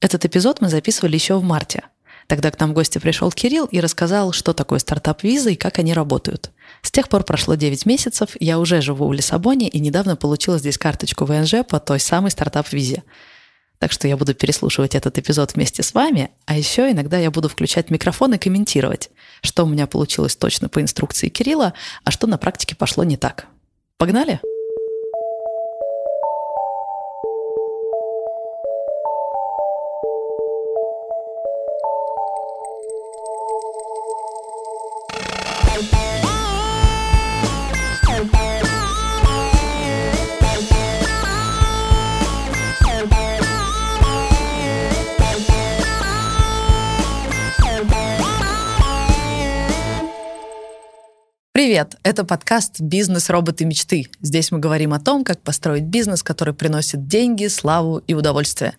[0.00, 1.84] Этот эпизод мы записывали еще в марте.
[2.26, 5.92] Тогда к нам в гости пришел Кирилл и рассказал, что такое стартап-виза и как они
[5.92, 6.52] работают.
[6.80, 10.78] С тех пор прошло 9 месяцев, я уже живу в Лиссабоне и недавно получила здесь
[10.78, 13.02] карточку ВНЖ по той самой стартап-визе.
[13.78, 17.48] Так что я буду переслушивать этот эпизод вместе с вами, а еще иногда я буду
[17.48, 19.10] включать микрофон и комментировать,
[19.42, 21.74] что у меня получилось точно по инструкции Кирилла,
[22.04, 23.46] а что на практике пошло не так.
[23.96, 24.40] Погнали?
[51.70, 51.94] Привет!
[52.02, 53.30] Это подкаст «Бизнес.
[53.30, 53.64] Роботы.
[53.64, 54.10] Мечты».
[54.20, 58.76] Здесь мы говорим о том, как построить бизнес, который приносит деньги, славу и удовольствие.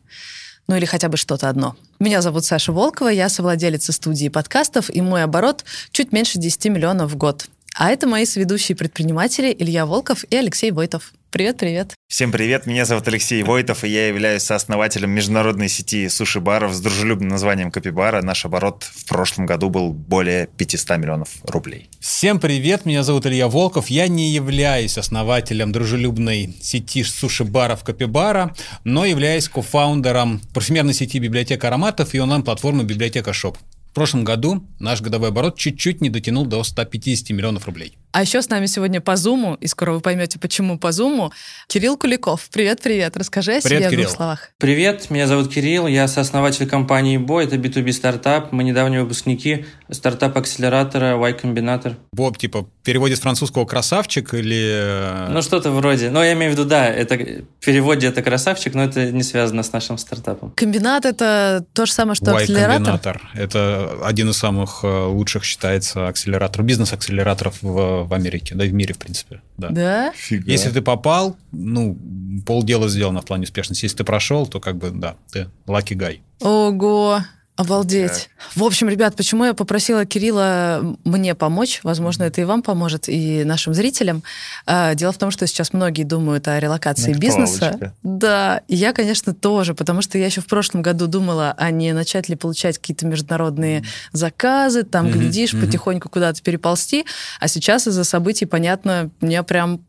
[0.68, 1.78] Ну или хотя бы что-то одно.
[2.02, 7.14] Меня зовут Саша Волкова, я совладелица студии подкастов, и мой оборот чуть меньше 10 миллионов
[7.14, 7.48] в год.
[7.76, 11.14] А это мои сведущие предприниматели Илья Волков и Алексей Войтов.
[11.32, 11.94] Привет, привет.
[12.10, 17.30] Всем привет, меня зовут Алексей Войтов, и я являюсь сооснователем международной сети суши-баров с дружелюбным
[17.30, 18.22] названием Копибара.
[18.22, 21.90] Наш оборот в прошлом году был более 500 миллионов рублей.
[22.02, 23.90] Всем привет, меня зовут Илья Волков.
[23.90, 32.14] Я не являюсь основателем дружелюбной сети суши-баров Копибара, но являюсь кофаундером парфюмерной сети библиотека ароматов
[32.14, 33.58] и онлайн-платформы библиотека Shop.
[33.92, 37.98] В прошлом году наш годовой оборот чуть-чуть не дотянул до 150 миллионов рублей.
[38.14, 41.32] А еще с нами сегодня по Зуму, и скоро вы поймете, почему по Зуму,
[41.68, 42.50] Кирилл Куликов.
[42.52, 44.04] Привет-привет, расскажи о Привет, себе Кирилл.
[44.04, 44.50] в двух словах.
[44.58, 51.18] Привет, меня зовут Кирилл, я сооснователь компании Beau, это B2B стартап, мы недавние выпускники стартап-акселератора
[51.18, 51.96] Y Combinator.
[52.12, 55.30] Beau, типа, в переводе с французского «красавчик» или...
[55.30, 56.10] Ну, что-то вроде.
[56.10, 59.64] Но я имею в виду, да, это в переводе это красавчик, но это не связано
[59.64, 60.52] с нашим стартапом.
[60.56, 62.82] Комбинат— это то же самое, что акселератор?
[62.82, 63.22] Y-комбинатор.
[63.36, 68.74] Это один из самых э, лучших, считается, акселераторов, бизнес-акселераторов в, в Америке, да и в
[68.74, 69.42] мире, в принципе.
[69.58, 69.70] Да.
[69.70, 70.14] Да?
[70.16, 70.52] Фига.
[70.52, 71.98] Если ты попал, ну,
[72.46, 73.86] полдела сделано в плане успешности.
[73.86, 76.20] Если ты прошел, то как бы, да, ты lucky guy.
[76.40, 77.22] Ого!
[77.62, 78.30] Обалдеть.
[78.56, 81.80] В общем, ребят, почему я попросила Кирилла мне помочь?
[81.84, 84.24] Возможно, это и вам поможет, и нашим зрителям.
[84.66, 87.68] А, Дело в том, что сейчас многие думают о релокации бизнеса.
[87.68, 87.94] Актуалочка.
[88.04, 91.94] Да, и я, конечно, тоже, потому что я еще в прошлом году думала, а не
[91.94, 95.66] начать ли получать какие-то международные заказы, там, Мгм, глядишь, мгм.
[95.66, 97.06] потихоньку куда-то переползти.
[97.40, 99.82] А сейчас из-за событий, понятно, мне прям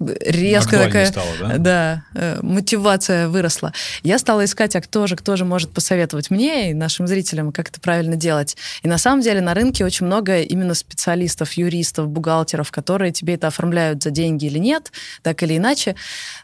[0.00, 1.58] резко Актуальнее такая стало, да?
[1.58, 3.72] да, э, мотивация выросла.
[4.02, 7.68] Я стала искать, а кто же, кто же может посоветовать мне и нашим зрителям, как
[7.68, 8.56] это правильно делать.
[8.82, 13.46] И на самом деле на рынке очень много именно специалистов, юристов, бухгалтеров, которые тебе это
[13.46, 14.90] оформляют за деньги или нет,
[15.22, 15.94] так или иначе.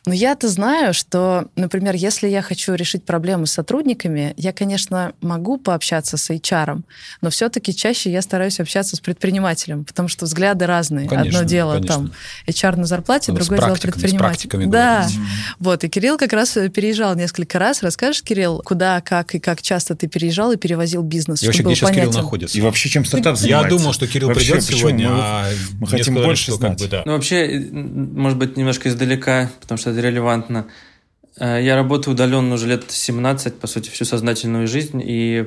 [0.06, 5.58] Но я-то знаю, что, например, если я хочу решить проблему с сотрудниками, я, конечно, могу
[5.58, 6.82] пообщаться с HR,
[7.20, 11.08] но все-таки чаще я стараюсь общаться с предпринимателем, потому что взгляды разные.
[11.08, 11.94] Конечно, Одно дело конечно.
[11.94, 12.12] там
[12.46, 14.18] HR на зарплате, Надо с другое дело с предприниматель.
[14.18, 14.98] практиками да.
[15.02, 15.18] говорить.
[15.58, 17.82] Вот, и Кирилл как раз э, переезжал несколько раз.
[17.82, 21.74] Расскажешь, Кирилл, куда, как и как часто ты переезжал и перевозил бизнес, И вообще, где
[21.74, 22.22] сейчас Кирилл понятен?
[22.22, 22.58] находится?
[22.58, 23.78] И вообще, чем стартап Я занимается?
[23.78, 26.80] думал, что Кирилл Вообще, придет сегодня, Мы- а мы хотим сказали, больше что как знать.
[26.80, 27.02] бы, да.
[27.06, 30.66] Ну, вообще, э, может быть, немножко издалека, потому что это релевантно.
[31.38, 35.46] Э, Я работаю удаленно уже лет 17, по сути, всю сознательную жизнь, и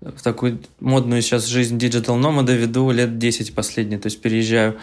[0.00, 4.76] в такую модную сейчас жизнь digital номада веду лет 10 последние, то есть переезжаю.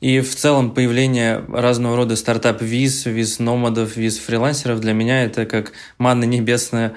[0.00, 5.72] И в целом появление разного рода стартап-виз, виз номадов, виз фрилансеров для меня это как
[5.98, 6.94] манна небесная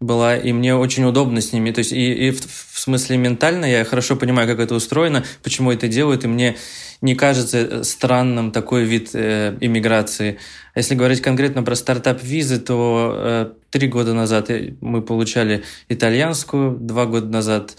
[0.00, 1.70] была, и мне очень удобно с ними.
[1.72, 5.70] То есть и, и в, в смысле ментально я хорошо понимаю, как это устроено, почему
[5.70, 6.56] это делают, и мне
[7.02, 10.38] не кажется странным такой вид э, иммиграции.
[10.74, 16.72] А если говорить конкретно про стартап-визы, то э, три года назад э, мы получали итальянскую,
[16.78, 17.76] два года назад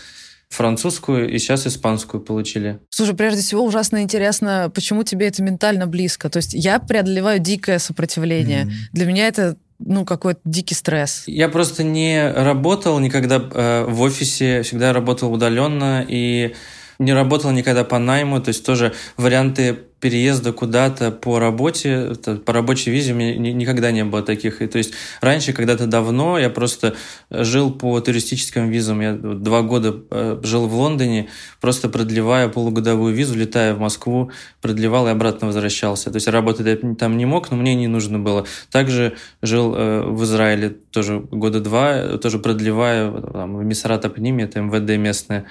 [0.52, 2.80] французскую и сейчас испанскую получили.
[2.90, 6.30] Слушай, прежде всего, ужасно интересно, почему тебе это ментально близко.
[6.30, 8.66] То есть я преодолеваю дикое сопротивление.
[8.66, 8.74] Мгм.
[8.92, 11.24] Для меня это ну, какой-то дикий стресс.
[11.26, 16.54] Я просто не работал никогда э, в офисе, всегда работал удаленно и
[17.02, 22.14] не работал никогда по найму, то есть тоже варианты переезда куда-то по работе,
[22.46, 24.62] по рабочей визе у меня ни- никогда не было таких.
[24.62, 26.96] И, то есть раньше, когда-то давно, я просто
[27.30, 29.02] жил по туристическим визам.
[29.02, 35.08] Я два года э, жил в Лондоне, просто продлевая полугодовую визу, летая в Москву, продлевал
[35.08, 36.10] и обратно возвращался.
[36.10, 38.46] То есть работать я там не мог, но мне не нужно было.
[38.72, 44.46] Также жил э, в Израиле тоже года два, э, тоже продлевая там, в Мисрат Апниме,
[44.46, 45.46] это МВД местное.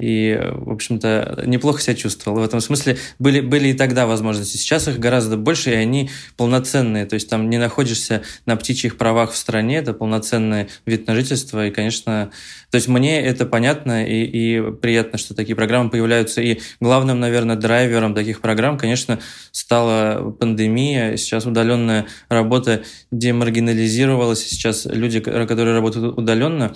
[0.00, 2.40] И, в общем-то, неплохо себя чувствовал.
[2.40, 4.56] В этом смысле были, были и тогда возможности.
[4.56, 7.06] Сейчас их гораздо больше, и они полноценные.
[7.06, 11.66] То есть там не находишься на птичьих правах в стране, это полноценный вид на жительство.
[11.66, 12.30] И, конечно,
[12.70, 16.40] то есть мне это понятно и, и приятно, что такие программы появляются.
[16.40, 19.18] И главным, наверное, драйвером таких программ, конечно,
[19.52, 21.16] стала пандемия.
[21.16, 24.46] Сейчас удаленная работа демаргинализировалась.
[24.46, 26.74] Сейчас люди, которые работают удаленно,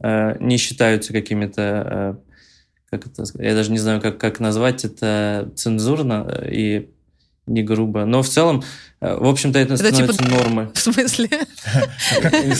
[0.00, 2.27] э, не считаются какими-то э,
[2.90, 6.88] как это, я даже не знаю, как, как назвать это цензурно э, и
[7.46, 8.04] не грубо.
[8.04, 8.62] Но в целом,
[9.00, 10.30] э, в общем-то, это, это становится типа...
[10.30, 10.68] нормой.
[10.74, 11.28] В смысле?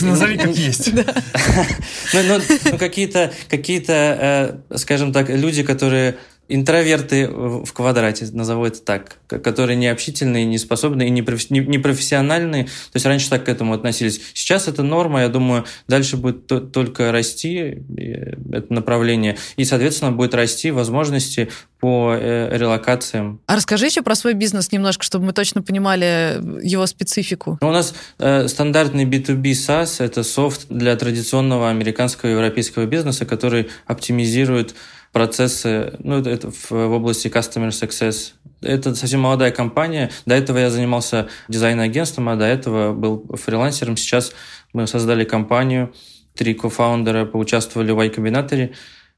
[0.01, 0.91] Назови как есть.
[2.13, 2.39] Ну, ну,
[2.71, 6.17] ну, какие-то, какие-то, э, скажем так, люди, которые
[6.49, 12.65] интроверты в квадрате, назову это так, которые не общительные, не способные и не профессиональные.
[12.65, 14.19] То есть раньше так к этому относились.
[14.33, 17.83] Сейчас это норма, я думаю, дальше будет только расти
[18.51, 19.37] это направление.
[19.55, 21.49] И, соответственно, будет расти возможности
[21.79, 23.39] по э, релокациям.
[23.45, 27.57] А расскажи еще про свой бизнес немножко, чтобы мы точно понимали его специфику.
[27.61, 33.25] Ну, у нас э, стандартный B2B SaaS– это софт для традиционного американского и европейского бизнеса,
[33.25, 34.75] который оптимизирует
[35.11, 38.33] процессы, ну, это, это в, в области Customer Success.
[38.61, 40.11] Это совсем молодая компания.
[40.25, 43.97] До этого я занимался дизайн-агентством, а до этого был фрилансером.
[43.97, 44.33] Сейчас
[44.73, 45.93] мы создали компанию,
[46.35, 48.73] три кофаундера поучаствовали в Y-комбинаторе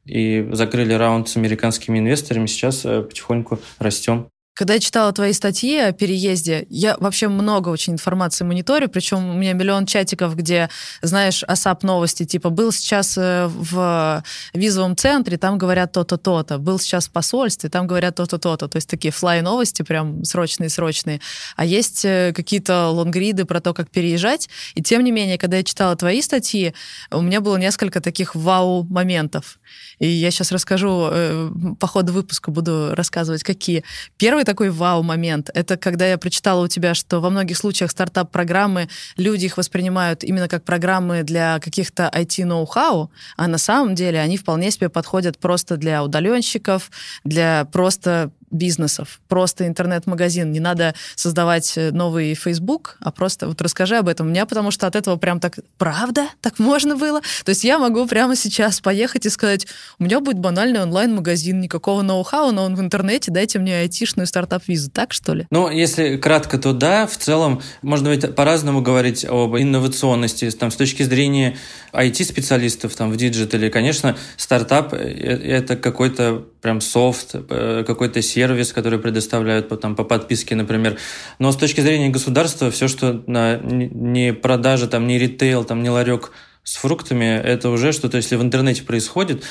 [0.06, 2.48] и закрыли раунд с американскими инвесторами.
[2.48, 4.30] Сейчас э, потихоньку растем.
[4.62, 9.34] Когда я читала твои статьи о переезде, я вообще много очень информации мониторю, причем у
[9.34, 10.69] меня миллион чатиков, где,
[11.02, 14.24] знаешь, ОСАП новости, типа, был сейчас э, в
[14.54, 18.75] визовом центре, там говорят то-то, то-то, был сейчас в посольстве, там говорят то-то, то-то, то
[18.75, 21.22] есть такие флай новости прям срочные-срочные.
[21.56, 25.63] А есть э, какие-то лонгриды про то, как переезжать, и тем не менее, когда я
[25.63, 26.75] читала твои статьи,
[27.10, 29.58] у меня было несколько таких вау-моментов.
[29.98, 31.50] И я сейчас расскажу, э,
[31.80, 33.84] по ходу выпуска буду рассказывать, какие.
[34.18, 39.45] Первый такой вау-момент— это когда я прочитала у тебя, что во многих случаях стартап-программы, люди
[39.45, 44.89] их воспринимают именно как программы для каких-то IT-ноу-хау, а на самом деле они вполне себе
[44.89, 46.92] подходят просто для удаленщиков,
[47.24, 50.51] для просто бизнесов, просто интернет-магазин.
[50.51, 54.30] Не надо создавать э, новый Facebook, а просто вот расскажи об этом.
[54.30, 56.27] Меня потому что от этого прям так, правда?
[56.42, 57.21] Так можно было?
[57.44, 59.68] То есть я могу прямо сейчас поехать и сказать,
[60.00, 64.92] у меня будет банальный онлайн-магазин, никакого ноу-хау, но он в интернете, дайте мне айтишную стартап-визу.
[64.92, 65.48] Так, что ли?
[65.50, 67.07] Ну, если кратко, то да.
[67.07, 70.50] В целом, можно ведь по-разному говорить об инновационности.
[70.51, 71.57] Там, с точки зрения
[71.94, 79.00] IT-специалистов там, в диджитале, конечно, стартап— э, это какой-то прям софт, э, какой-то сервис, который
[79.00, 80.98] предоставляют там, по подписке, например.
[81.40, 85.90] Но с точки зрения государства, все, что на, не продажа, там, не ритейл, там, не
[85.90, 86.31] ларек
[86.63, 89.44] с фруктами, это уже что-то, если в интернете происходит,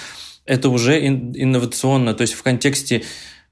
[0.46, 2.14] это уже инновационно.
[2.14, 3.02] То есть в контексте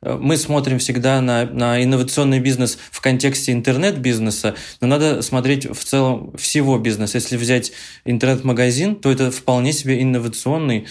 [0.03, 6.37] мы смотрим всегда на, на инновационный бизнес в контексте интернет-бизнеса, но надо смотреть в целом
[6.37, 7.19] всего бизнеса.
[7.19, 7.73] Если взять
[8.05, 10.87] интернет-магазин, то это вполне себе инновационный,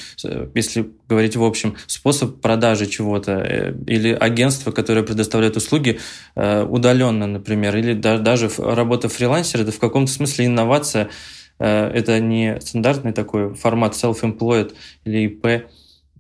[0.54, 3.32] если говорить в общем, способ продажи чего-то.
[3.32, 6.00] Э, или агентство, которое предоставляет услуги
[6.36, 11.10] э, удаленно, например, или даже работа фрилансера, это в каком-то смысле инновация.
[11.60, 14.74] Э, это не стандартный такой формат self-employed
[15.06, 15.66] или IP.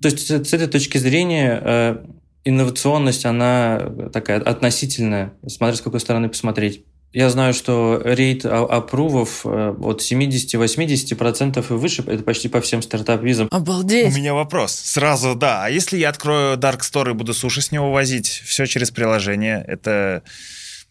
[0.01, 2.03] То есть с этой точки зрения
[2.47, 6.85] инновационность, она такая относительная, смотря с какой стороны посмотреть.
[7.13, 13.47] Я знаю, что рейд апрувов э, от 70-80% и выше, это почти по всем стартап-визам.
[13.49, 14.13] Обалдеть!
[14.13, 14.73] У меня вопрос.
[14.73, 15.63] Сразу, да.
[15.63, 19.63] А если я открою Dark Store и буду суши с него возить, все через приложение,
[19.66, 20.21] это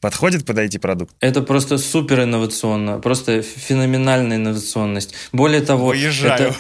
[0.01, 1.15] подходит под IT-продукт?
[1.21, 5.15] Это просто супер инновационно, просто феноменальная инновационность.
[5.33, 5.89] Более того...
[5.89, 6.35] Выезжаю.
[6.35, 6.55] Это,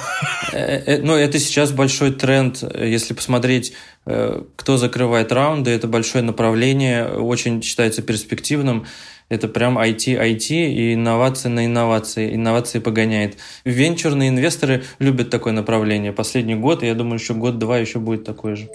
[0.52, 3.72] э, э, ну, это сейчас большой тренд, если посмотреть
[4.06, 8.86] Э, кто закрывает раунды, это большое направление, очень считается перспективным.
[9.28, 12.32] Это прям IT, IT и инновации на инновации.
[12.32, 13.36] Инновации погоняет.
[13.64, 16.12] Венчурные инвесторы любят такое направление.
[16.12, 18.68] Последний год, и я думаю, еще год-два еще будет такое же.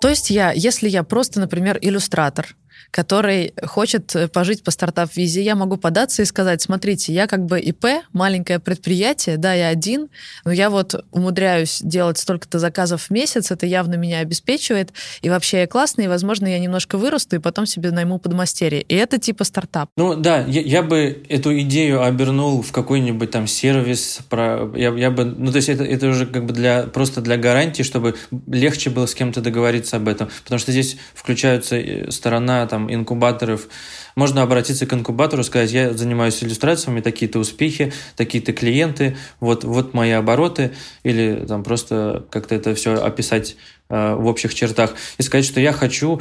[0.00, 2.56] То есть я, если я просто, например, иллюстратор,
[2.90, 7.60] который хочет э, пожить по стартап-визе, я могу податься и сказать, смотрите, я как бы
[7.60, 10.08] ИП, маленькое предприятие, да, я один,
[10.44, 15.60] но я вот умудряюсь делать столько-то заказов в месяц, это явно меня обеспечивает, и вообще
[15.60, 18.82] я классный, и, возможно, я немножко вырасту, и потом себе найму подмастерье.
[18.82, 19.90] И это типа стартап.
[19.96, 25.10] Ну да, я, я бы эту идею обернул в какой-нибудь там сервис, про, я, я
[25.10, 28.90] бы, ну то есть это, это уже как бы для, просто для гарантии, чтобы легче
[28.90, 33.68] было с кем-то договориться об этом, потому что здесь включаются э, сторона там инкубаторов.
[34.16, 40.12] Можно обратиться к инкубатору, сказать, я занимаюсь иллюстрациями, такие-то успехи, такие-то клиенты, вот, вот мои
[40.12, 40.72] обороты,
[41.02, 43.56] или там просто как-то это все описать
[43.90, 46.20] в общих чертах и сказать, что я хочу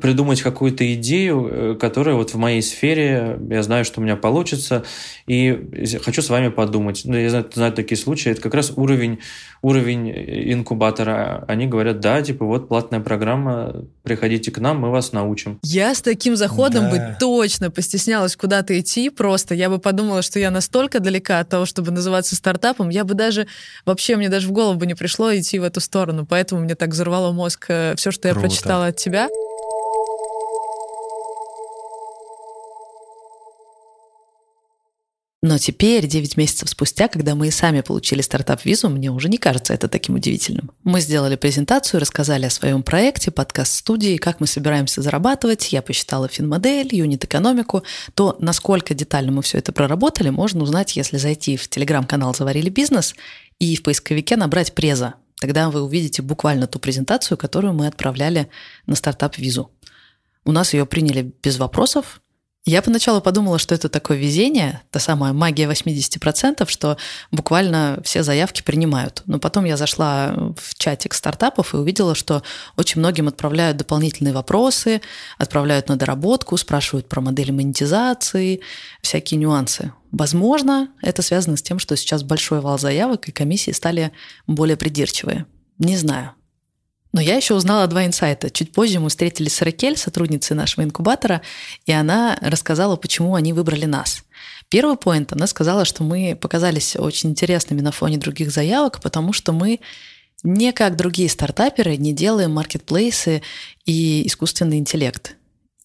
[0.00, 4.84] придумать какую-то идею, э, которая вот в моей сфере, я знаю, что у меня получится,
[5.26, 7.02] и хочу с вами подумать.
[7.04, 9.18] Ну, я знаю, знаю такие случаи, это как раз уровень,
[9.62, 10.10] уровень
[10.52, 11.44] инкубатора.
[11.48, 15.58] Они говорят, да, типа, вот платная программа, приходите к нам, мы вас научим.
[15.62, 16.90] Я с таким заходом да.
[16.90, 19.54] бы точно постеснялась куда-то идти просто.
[19.54, 23.46] Я бы подумала, что я настолько далека от того, чтобы называться стартапом, я бы даже,
[23.84, 26.94] вообще, мне даже в голову бы не пришло идти в эту сторону, поэтому мне так
[27.08, 28.40] взорвало мозг э, все, что Круто.
[28.40, 29.28] я прочитала от тебя.
[35.40, 39.72] Но теперь, 9 месяцев спустя, когда мы и сами получили стартап-визу, мне уже не кажется
[39.72, 40.72] это таким удивительным.
[40.82, 46.88] Мы сделали презентацию, рассказали о своем проекте, подкаст-студии, как мы собираемся зарабатывать, я посчитала финмодель,
[46.90, 47.84] юнит-экономику.
[48.14, 53.14] То, насколько детально мы все это проработали, можно узнать, если зайти в телеграм-канал «Заварили бизнес»
[53.60, 55.14] и в поисковике набрать «Преза».
[55.40, 58.50] Тогда вы увидите буквально ту презентацию, которую мы отправляли
[58.86, 59.70] на стартап-визу.
[60.44, 62.20] У нас ее приняли без вопросов,
[62.68, 66.98] я поначалу подумала, что это такое везение, та самая магия 80%, что
[67.30, 69.22] буквально все заявки принимают.
[69.24, 72.42] Но потом я зашла в чатик стартапов и увидела, что
[72.76, 75.00] очень многим отправляют дополнительные вопросы,
[75.38, 78.60] отправляют на доработку, спрашивают про модели монетизации,
[79.00, 79.92] всякие нюансы.
[80.12, 84.12] Возможно, это связано с тем, что сейчас большой вал заявок, и комиссии стали
[84.46, 85.46] более придирчивые.
[85.78, 86.34] Не знаю.
[87.12, 88.50] Но я еще узнала два инсайта.
[88.50, 91.40] Чуть позже мы встретились с Ракель, сотрудницей нашего инкубатора,
[91.86, 94.24] и она рассказала, почему они выбрали нас.
[94.68, 99.52] Первый поинт, она сказала, что мы показались очень интересными на фоне других заявок, потому что
[99.52, 99.80] мы
[100.42, 103.42] не как другие стартаперы не делаем маркетплейсы
[103.86, 105.37] и искусственный интеллект.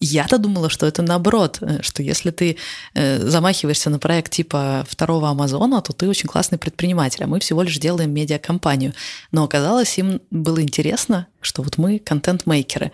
[0.04, 2.56] Я-то думала, что это наоборот, э, что если ты
[2.94, 7.62] э, замахиваешься на проект типа второго Амазона, то ты очень классный предприниматель, а мы всего
[7.62, 8.92] лишь делаем медиакомпанию.
[9.32, 12.92] Но оказалось, им было интересно, что вот мы контент-мейкеры.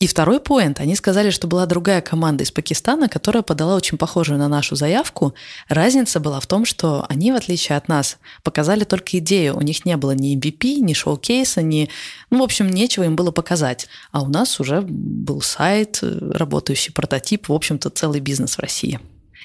[0.00, 4.38] И второй поинт, они сказали, что была другая команда из Пакистана, которая подала очень похожую
[4.38, 5.34] на нашу заявку.
[5.68, 9.58] Разница была в том, что они, в отличие от нас, показали только идею.
[9.58, 11.90] У них не было ни MVP, ни шоу-кейса, ни...
[12.30, 13.88] Ну, в общем, нечего им было показать.
[14.10, 19.00] А у нас уже был сайт, работающий прототип, в общем-то, целый бизнес в России.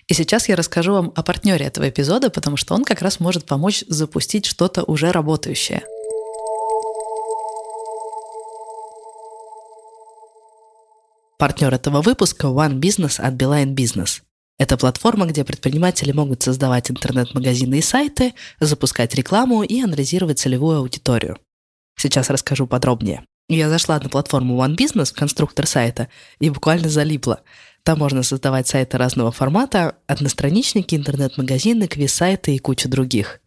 [0.07, 3.43] И сейчас я расскажу вам о партнере этого эпизода, потому что он как раз может
[3.43, 5.83] помочь запустить что-то уже работающее–
[11.37, 14.21] Партнер этого выпуска One Business от Beeline Business.
[14.57, 21.37] Это платформа, где предприниматели могут создавать интернет-магазины и сайты, запускать рекламу и анализировать целевую аудиторию.
[21.99, 23.25] Сейчас расскажу подробнее.
[23.49, 26.07] Я зашла на платформу One Business, конструктор сайта,
[26.39, 27.41] и буквально залипла.
[27.83, 33.41] Там можно создавать сайты разного формата, одностраничники, интернет-магазины, квиз-сайты и куча других.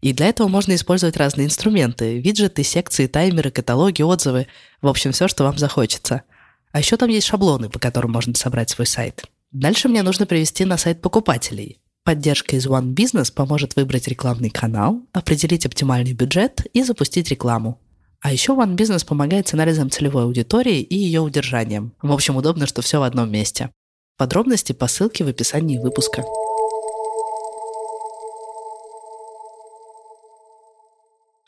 [0.00, 4.46] И для этого можно использовать разные инструменты– виджеты, секции, таймеры, каталоги, отзывы,
[4.80, 6.22] в общем, все, что вам захочется–
[6.72, 9.24] а еще там есть шаблоны, по которым можно собрать свой сайт.
[9.52, 11.78] Дальше мне нужно привести на сайт покупателей.
[12.04, 17.78] Поддержка из One Business поможет выбрать рекламный канал, определить оптимальный бюджет и запустить рекламу.
[18.20, 21.92] А еще One Business помогает с анализом целевой аудитории и ее удержанием.
[22.02, 23.70] В общем, удобно, что все в одном месте.
[24.16, 26.24] Подробности по ссылке в описании выпуска.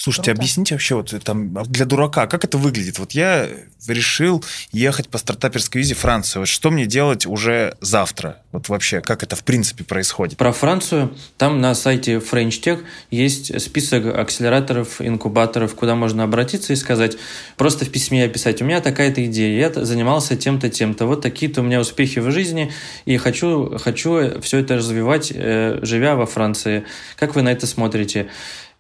[0.05, 0.43] Слушайте, Круто.
[0.43, 2.99] объясните вообще вот там для дурака, как это выглядит?
[2.99, 3.49] Вот я
[3.89, 6.41] решил ехать по стартаперской визе Франции.
[6.41, 8.43] Вот что мне делать уже завтра?
[8.53, 10.37] Вот вообще, как это в принципе происходит?
[10.37, 11.17] Про Францию.
[11.39, 17.17] Там на сайте French Tech есть список акселераторов, инкубаторов, куда можно обратиться и сказать,
[17.57, 21.65] просто в письме описать, у меня такая-то идея, я занимался тем-то, тем-то, вот такие-то у
[21.65, 22.71] меня успехи в жизни,
[23.07, 26.85] и хочу, хочу все это развивать, э, живя во Франции.
[27.17, 28.29] Как вы на это смотрите?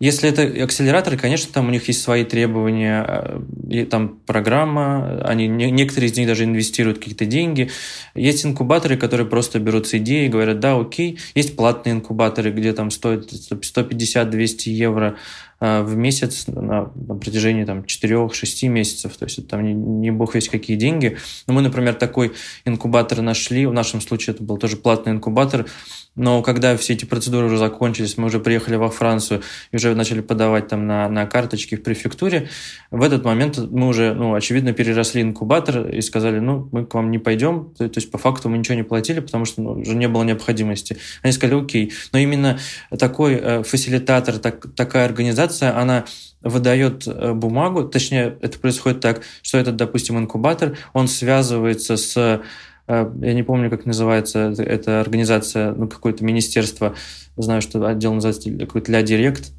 [0.05, 5.49] Если это акселераторы, конечно, там у них есть свои требования, э, и там программа, они,
[5.49, 7.71] некоторые из них даже инвестируют какие-то деньги.
[8.15, 11.19] Есть инкубаторы, которые просто берут с идеи и говорят, да, окей.
[11.35, 15.17] Есть платные инкубаторы, где там стоит 150-200 евро
[15.83, 19.17] в месяц на, на протяжении там 4-6 месяцев.
[19.17, 21.19] То есть это там не, не бог весь какие деньги.
[21.47, 22.33] Но мы, например, такой
[22.65, 23.67] инкубатор нашли.
[23.67, 25.67] В нашем случае это был тоже платный инкубатор
[26.17, 29.43] но когда все эти процедуры уже закончились, мы уже приехали во Францию
[29.73, 32.49] и уже начали подавать там на, на карточки в префектуре,
[32.91, 37.11] в этот момент мы уже, ну, очевидно, переросли инкубатор и сказали, ну, мы к вам
[37.11, 37.73] не пойдем.
[37.77, 40.23] То, то есть, по факту мы ничего не платили, потому что ну, уже не было
[40.23, 40.99] необходимости.
[41.23, 41.93] Они сказали, окей.
[42.13, 42.59] Но именно
[42.97, 46.05] такой э, фасилитатор, так, такая организация организация, она
[46.43, 52.41] выдает э, бумагу, точнее, это происходит так, что этот, допустим, инкубатор, он связывается с э,
[52.87, 56.95] я не помню, как называется эта организация, ну, какое-то министерство,
[57.37, 59.53] знаю, что отдел называется какой-то «Ля Директ»,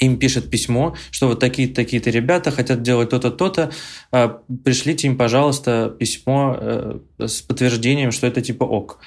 [0.00, 3.70] им пишет письмо, что вот такие-то такие-то ребята хотят делать то-то, то-то,
[4.12, 9.00] а, пришлите им, пожалуйста, письмо э, с подтверждением, что это типа ок.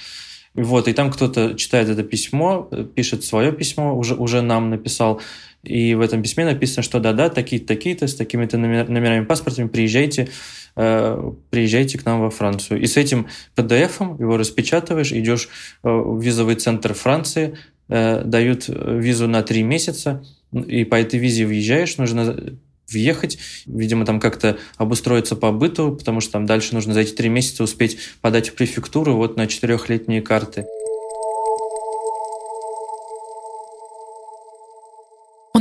[0.54, 5.22] Вот, и там кто-то читает это письмо, пишет свое письмо, уже, уже нам написал,
[5.64, 10.30] и в этом письме написано, что да-да, такие-то, такие-то, с такими-то номерами паспортами приезжайте,
[10.76, 12.82] э, приезжайте к нам во Францию.
[12.82, 15.50] И с этим PDF его распечатываешь, идешь
[15.84, 17.58] в визовый центр Франции,
[17.90, 22.58] э, дают визу на три месяца, и по этой визе въезжаешь, нужно
[22.92, 27.30] въехать, видимо, там как-то обустроиться по быту, потому что там дальше нужно за эти три
[27.30, 30.66] месяца успеть подать в префектуру вот на четырехлетние карты.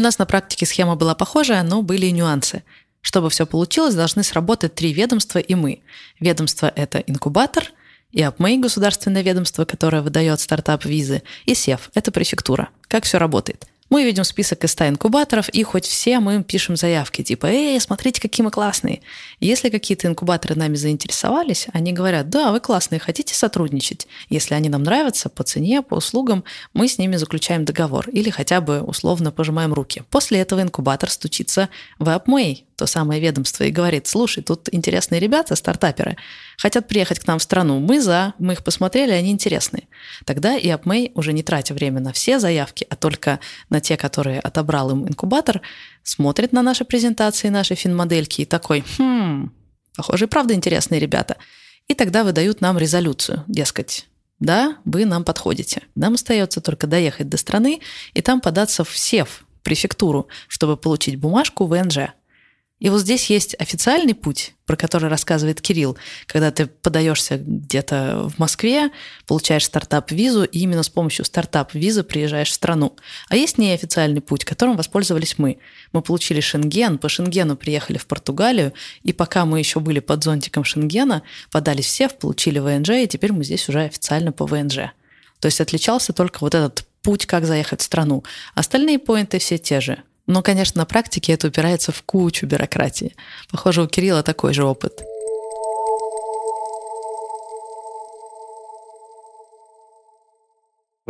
[0.00, 2.62] Нас на практике схема была похожая, но были и нюансы.
[3.00, 5.82] Чтобы все получилось, должны сработать три ведомства и мы.
[6.18, 7.72] Ведомство— это инкубатор,
[8.12, 12.70] и АПМЭЙ— государственное ведомство, которое выдает стартап-визы, и СЕФ— это префектура.
[12.88, 13.66] Как все работает?
[13.90, 17.80] Мы видим список из 100 инкубаторов, и хоть все мы им пишем заявки, типа «Эй,
[17.80, 19.00] смотрите, какие мы классные».
[19.40, 24.84] Если какие-то инкубаторы нами заинтересовались, они говорят «Да, вы классные, хотите сотрудничать?» Если они нам
[24.84, 29.74] нравятся по цене, по услугам, мы с ними заключаем договор или хотя бы условно пожимаем
[29.74, 30.04] руки.
[30.08, 31.68] После этого инкубатор стучится
[31.98, 36.16] в AppMay, то самое ведомство, и говорит, слушай, тут интересные ребята, стартаперы,
[36.56, 39.86] хотят приехать к нам в страну, мы за, мы их посмотрели, они интересные.
[40.24, 44.40] Тогда и AppMay, уже не тратя время на все заявки, а только на те, которые
[44.40, 45.60] отобрал им инкубатор,
[46.02, 49.52] смотрит на наши презентации, наши финмодельки и такой, хм,
[49.94, 51.36] похоже, правда интересные ребята.
[51.86, 54.06] И тогда выдают нам резолюцию, дескать,
[54.38, 55.82] да, вы нам подходите.
[55.94, 57.82] Нам остается только доехать до страны
[58.14, 62.14] и там податься в СЕВ, префектуру, чтобы получить бумажку ВНЖ.
[62.80, 68.38] И вот здесь есть официальный путь, про который рассказывает Кирилл, когда ты подаешься где-то в
[68.38, 68.90] Москве,
[69.26, 72.96] получаешь стартап-визу, и именно с помощью стартап-визы приезжаешь в страну.
[73.28, 75.58] А есть неофициальный путь, которым воспользовались мы.
[75.92, 78.72] Мы получили Шенген, по Шенгену приехали в Португалию,
[79.02, 83.44] и пока мы еще были под зонтиком Шенгена, подались все, получили ВНЖ, и теперь мы
[83.44, 84.92] здесь уже официально по ВНЖ.
[85.40, 88.24] То есть отличался только вот этот путь, как заехать в страну.
[88.54, 90.02] Остальные поинты все те же.
[90.26, 93.16] Но, конечно, на практике это упирается в кучу бюрократии.
[93.50, 95.02] Похоже, у Кирилла такой же опыт.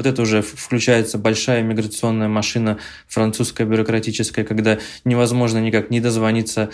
[0.01, 6.71] Вот это уже включается большая миграционная машина французская бюрократическая, когда невозможно никак не дозвониться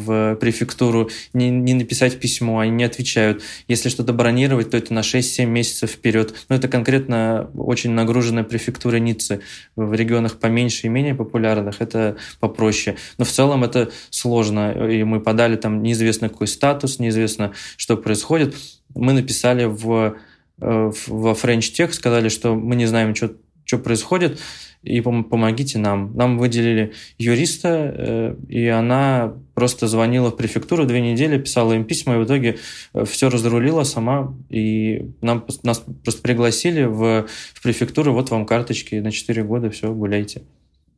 [0.00, 3.42] в префектуру, не, не написать письмо, они не отвечают.
[3.68, 6.34] Если что-то бронировать, то это на 6-7 месяцев вперед.
[6.48, 9.40] Но это конкретно очень нагруженная префектура Ниццы.
[9.76, 12.96] В регионах поменьше и менее популярных это попроще.
[13.18, 14.88] Но в целом это сложно.
[14.88, 18.54] И мы подали там неизвестно какой статус, неизвестно, что происходит.
[18.94, 20.16] Мы написали в,
[20.60, 23.32] э, во French Tech, сказали, что мы не знаем, что,
[23.64, 24.40] что происходит
[24.82, 26.14] и помогите нам.
[26.16, 32.14] Нам выделили юриста, э, и она просто звонила в префектуру две недели, писала им письма,
[32.14, 32.58] и в итоге
[32.94, 38.94] э, все разрулила сама, и нам, нас просто пригласили в, в префектуру, вот вам карточки
[38.94, 40.40] на 4 года, все, гуляйте.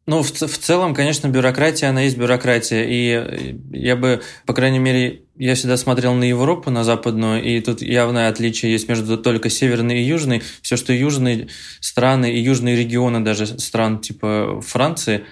[0.06, 2.84] Ну, в, в целом, конечно, бюрократия, она есть бюрократия.
[2.88, 7.82] И я бы, по крайней мере, я всегда смотрел на Европу, на западную, и тут
[7.82, 10.42] явное отличие есть между только северной и южной.
[10.60, 11.48] Все, что южные
[11.80, 15.24] страны и южные регионы даже стран типа Франции,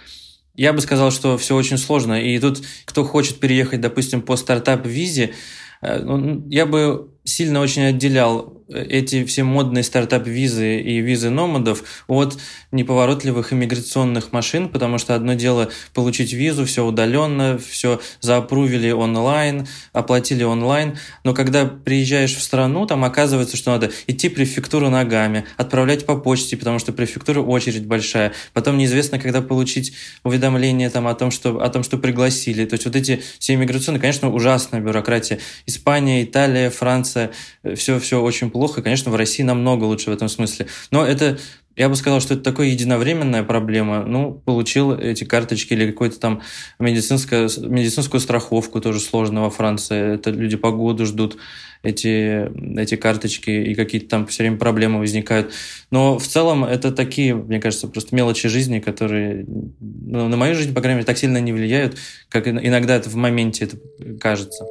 [0.60, 2.20] я бы сказал, что все очень сложно.
[2.20, 5.32] И тут, кто хочет переехать, допустим, по стартап-визе,
[5.80, 12.38] э, ну, я бы сильно очень отделял эти все модные стартап-визы и визы номадов от
[12.70, 20.44] неповоротливых иммиграционных машин, потому что одно дело получить визу, все удаленно, все заапрувили онлайн, оплатили
[20.44, 26.16] онлайн, но когда приезжаешь в страну, там оказывается, что надо идти префектуру ногами, отправлять по
[26.16, 31.60] почте, потому что префектура очередь большая, потом неизвестно, когда получить уведомление там, о, том, что,
[31.60, 32.64] о том, что пригласили.
[32.64, 35.40] То есть вот эти все иммиграционные, конечно, ужасная бюрократия.
[35.66, 37.30] Испания, Италия, Франция,
[37.74, 38.82] все, все очень плохо плохо.
[38.82, 40.66] Конечно, в России намного лучше в этом смысле.
[40.90, 41.38] Но это
[41.76, 44.04] я бы сказал, что это такая единовременная проблема.
[44.04, 46.42] Ну, получил эти карточки или какую-то там
[46.78, 50.16] медицинскую, медицинскую страховку тоже сложно во Франции.
[50.16, 51.38] Это люди по году ждут
[51.82, 55.54] эти, эти карточки, и какие-то там все время проблемы возникают.
[55.90, 59.46] Но в целом это такие, мне кажется, просто мелочи жизни, которые
[59.80, 61.96] ну, на мою жизнь, по крайней мере, так сильно не влияют,
[62.28, 63.78] как иногда это в моменте это
[64.20, 64.66] кажется.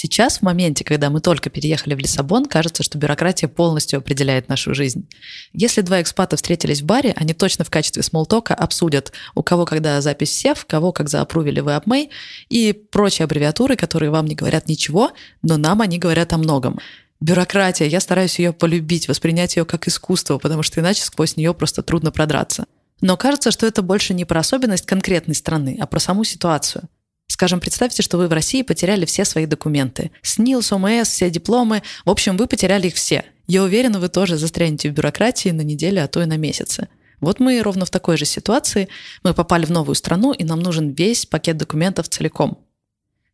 [0.00, 4.72] Сейчас, в моменте, когда мы только переехали в Лиссабон, кажется, что бюрократия полностью определяет нашу
[4.72, 5.08] жизнь.
[5.52, 10.00] Если два экспата встретились в баре, они точно в качестве смолтока обсудят, у кого когда
[10.00, 12.10] запись сев, кого как заапрувили в AppMay
[12.48, 15.10] и прочие аббревиатуры, которые вам не говорят ничего,
[15.42, 16.78] но нам они говорят о многом.
[17.18, 21.82] Бюрократия, я стараюсь ее полюбить, воспринять ее как искусство, потому что иначе сквозь нее просто
[21.82, 22.66] трудно продраться.
[23.00, 26.88] Но кажется, что это больше не про особенность конкретной страны, а про саму ситуацию.
[27.28, 30.10] Скажем, представьте, что вы в России потеряли все свои документы.
[30.22, 31.82] СНИЛС, ОМС, все дипломы.
[32.04, 33.24] В общем, вы потеряли их все.
[33.46, 36.88] Я уверена, вы тоже застрянете в бюрократии на неделю, а то и на месяцы.
[37.20, 38.88] Вот мы ровно в такой же ситуации.
[39.22, 42.58] Мы попали в новую страну, и нам нужен весь пакет документов целиком.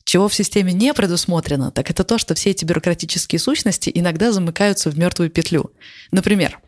[0.04, 4.90] Чего в системе не предусмотрено, так это то, что все эти бюрократические сущности иногда замыкаются
[4.90, 5.72] в мертвую петлю.
[6.10, 6.60] Например,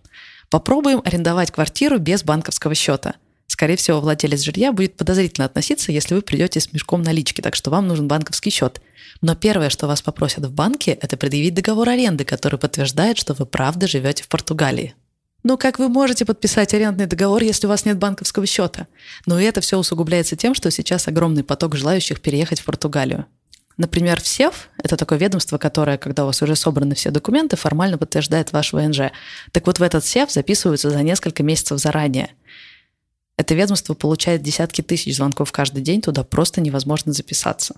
[0.48, 3.16] попробуем арендовать квартиру без банковского счета–
[3.56, 7.70] скорее всего, владелец жилья будет подозрительно относиться, если вы придете с мешком налички, так что
[7.70, 8.82] вам нужен банковский счет.
[9.22, 13.46] Но первое, что вас попросят в банке, это предъявить договор аренды, который подтверждает, что вы
[13.46, 14.94] правда живете в Португалии.
[15.42, 18.88] Ну как вы можете подписать арендный договор, если у вас нет банковского счета?
[19.24, 23.24] Но и это все усугубляется тем, что сейчас огромный поток желающих переехать в Португалию.
[23.78, 27.96] Например, в СЕФ– это такое ведомство, которое, когда у вас уже собраны все документы, формально
[27.96, 29.12] подтверждает ваш ВНЖ.
[29.52, 32.28] Так вот, в этот СЕФ записываются за несколько месяцев заранее–
[33.36, 37.76] это ведомство получает десятки тысяч звонков каждый день, туда просто невозможно записаться.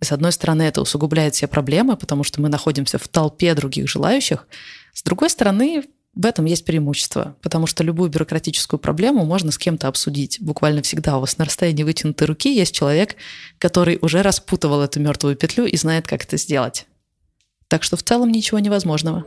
[0.00, 3.88] И с одной стороны, это усугубляет все проблемы, потому что мы находимся в толпе других
[3.88, 4.46] желающих.
[4.92, 5.84] С другой стороны,
[6.14, 10.40] в этом есть преимущество, потому что любую бюрократическую проблему можно с кем-то обсудить.
[10.40, 13.16] Буквально всегда у вас на расстоянии вытянутой руки есть человек,
[13.58, 16.86] который уже распутывал эту мертвую петлю и знает, как это сделать.
[17.68, 19.24] Так что в целом ничего невозможного.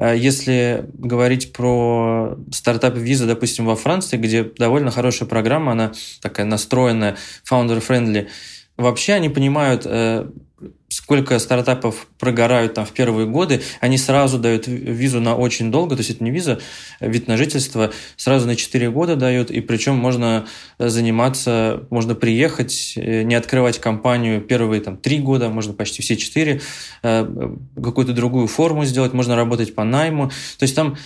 [0.00, 7.16] Если говорить про стартап виза, допустим, во Франции, где довольно хорошая программа, она такая настроенная,
[7.48, 8.28] founder-friendly,
[8.76, 10.28] вообще они понимают, э,
[10.94, 16.00] сколько стартапов прогорают там в первые годы, они сразу дают визу на очень долго, то
[16.00, 16.60] есть это не виза,
[17.00, 20.46] а вид на жительство, сразу на 4 года дают, и причем можно
[20.78, 26.60] заниматься, можно приехать, э, не открывать компанию первые там 3 года, можно почти все 4,
[27.02, 30.28] э, какую-то другую форму сделать, можно работать по найму,
[30.58, 30.96] то есть там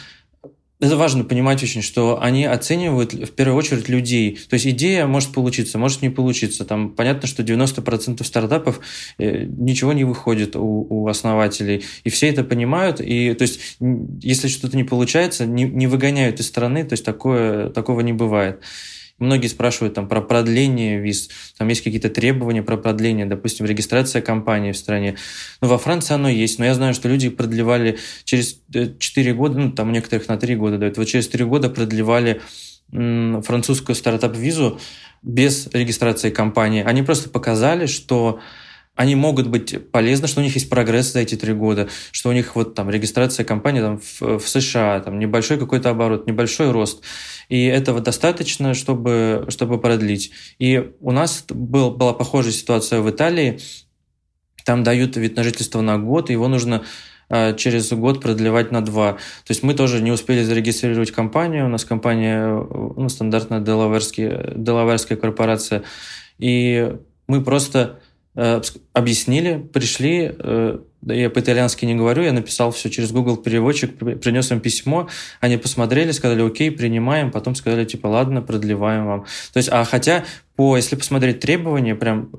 [0.80, 4.38] это важно понимать очень, что они оценивают в первую очередь людей.
[4.48, 6.64] То есть идея может получиться, может не получиться.
[6.64, 8.80] Там понятно, что 90% стартапов
[9.18, 11.84] э, ничего не выходит у, у основателей.
[12.04, 13.00] И все это понимают.
[13.00, 13.78] И то есть
[14.22, 16.84] если что-то не получается, не, не выгоняют из страны.
[16.84, 18.62] То есть такое, такого не бывает.
[19.18, 24.72] Многие спрашивают там про продление виз, там есть какие-то требования про продление, допустим, регистрация компании
[24.72, 25.16] в стране.
[25.60, 29.58] Ну, во Франции оно есть, но я знаю, что люди продлевали через 4 э, года,
[29.58, 32.40] ну, там у некоторых на 3 года дают, вот через 3 года продлевали
[32.90, 34.80] французскую стартап-визу
[35.22, 36.82] без регистрации компании.
[36.82, 38.40] Они просто показали, что
[38.98, 42.32] они могут быть полезны, что у них есть прогресс за эти три года, что у
[42.32, 47.04] них вот там регистрация компании там, в, в США, там небольшой какой-то оборот, небольшой рост.
[47.48, 50.32] И этого достаточно, чтобы, чтобы продлить.
[50.58, 53.60] И у нас был, была похожая ситуация в Италии.
[54.64, 56.82] Там дают вид на жительство на год, его нужно
[57.28, 59.12] а, через год продлевать на два.
[59.12, 61.66] То есть мы тоже не успели зарегистрировать компанию.
[61.66, 65.84] У нас компания ну, стандартная делаверская корпорация.
[66.40, 66.96] И
[67.28, 68.07] мы просто Э,
[68.92, 74.60] объяснили, пришли, э, я по-итальянски не говорю, я написал все через Google переводчик, принес им
[74.60, 75.08] письмо,
[75.40, 79.24] они посмотрели, сказали, окей, принимаем, потом сказали, типа, ладно, продлеваем вам.
[79.52, 80.24] То есть, а хотя,
[80.56, 82.30] по, если посмотреть требования, прям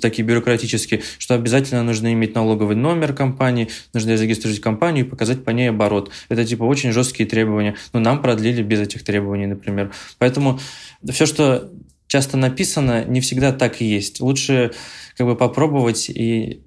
[0.00, 5.50] такие бюрократические, что обязательно нужно иметь налоговый номер компании, нужно зарегистрировать компанию и показать по
[5.50, 6.10] ней оборот.
[6.28, 7.76] Это, типа, очень жесткие требования.
[7.92, 9.92] Но нам продлили без этих требований, например.
[10.18, 10.60] Поэтому
[11.08, 11.70] все, что
[12.06, 14.20] часто написано, не всегда так и есть.
[14.20, 14.72] Лучше
[15.16, 16.62] как бы попробовать и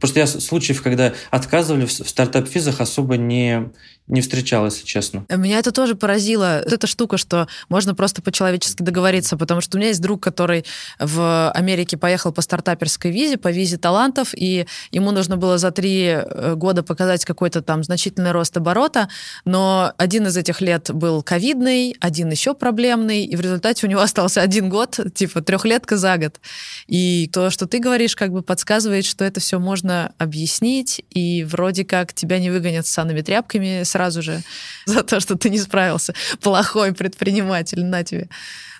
[0.00, 3.70] Просто я случаев, когда отказывали в стартап-визах, особо не,
[4.10, 5.24] не встречал, если честно.
[5.28, 6.60] Меня это тоже поразило.
[6.60, 10.64] Эта штука, что можно просто по-человечески договориться, потому что у меня есть друг, который
[10.98, 16.06] в Америке поехал по стартаперской визе, по визе талантов, и ему нужно было за три
[16.06, 19.08] э, года показать какой-то там значительный рост оборота,
[19.44, 24.00] но один из этих лет был ковидный, один еще проблемный, и в результате у него
[24.10, 26.40] остался один год, типа трехлетка за год.
[26.88, 31.84] И то, что ты говоришь, как бы подсказывает, что это все можно объяснить, и вроде
[31.84, 34.42] как тебя не выгонят с санными тряпками сразу же
[34.86, 36.14] за то, что ты не справился.
[36.40, 38.28] Плохой предприниматель, на тебе.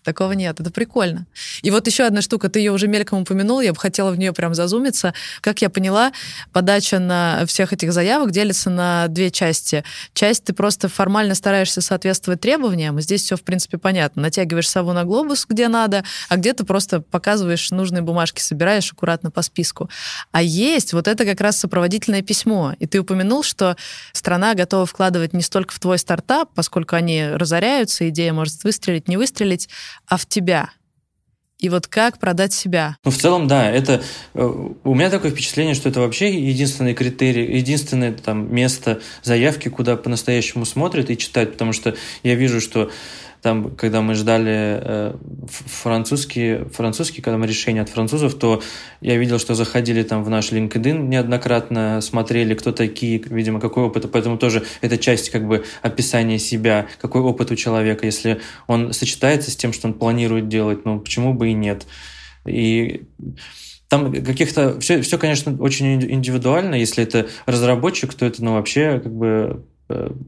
[0.05, 0.61] Такого нет.
[0.61, 1.27] Это прикольно.
[1.63, 4.33] И вот еще одна штука, ты ее уже мельком упомянул, я бы хотела в нее
[4.33, 5.15] прям зазумиться.
[5.41, 6.13] Как я поняла,
[6.53, 9.85] подача на всех этих заявок делится на две части.
[10.15, 14.23] Часть ты просто формально стараешься соответствовать требованиям, здесь все, в принципе, понятно.
[14.23, 19.31] Натягиваешь сову на глобус, где надо, а где ты просто показываешь нужные бумажки, собираешь аккуратно
[19.31, 19.91] по списку.
[20.33, 22.75] А есть вот это как раз сопроводительное письмо.
[22.79, 23.77] И ты упомянул, что
[24.13, 29.17] страна готова вкладывать не столько в твой стартап, поскольку они разоряются, идея может выстрелить, не
[29.17, 29.69] выстрелить,
[30.07, 30.71] а в тебя.
[31.61, 32.97] И вот как продать себя?
[33.05, 37.57] Ну, в целом, да, это э, у меня такое впечатление, что это вообще единственный критерий,
[37.59, 42.91] единственное там место заявки, куда по-настоящему смотрят и читают, потому что я вижу, что
[43.43, 45.17] там, когда мы ждали э,
[45.49, 48.63] французские, французские, когда мы решение от французов, то
[49.01, 54.11] я видел, что заходили там в наш LinkedIn неоднократно, смотрели, кто такие, видимо, какой опыт,
[54.13, 59.51] поэтому тоже это часть как бы описания себя, какой опыт у человека, если он сочетается
[59.51, 61.87] с тем, что он планирует делать, ну почему бы и нет.
[62.47, 63.03] И
[63.89, 64.79] там каких-то...
[64.79, 66.77] Все, все, конечно, очень индивидуально.
[66.77, 69.65] Если это разработчик, то это, ну, вообще, как бы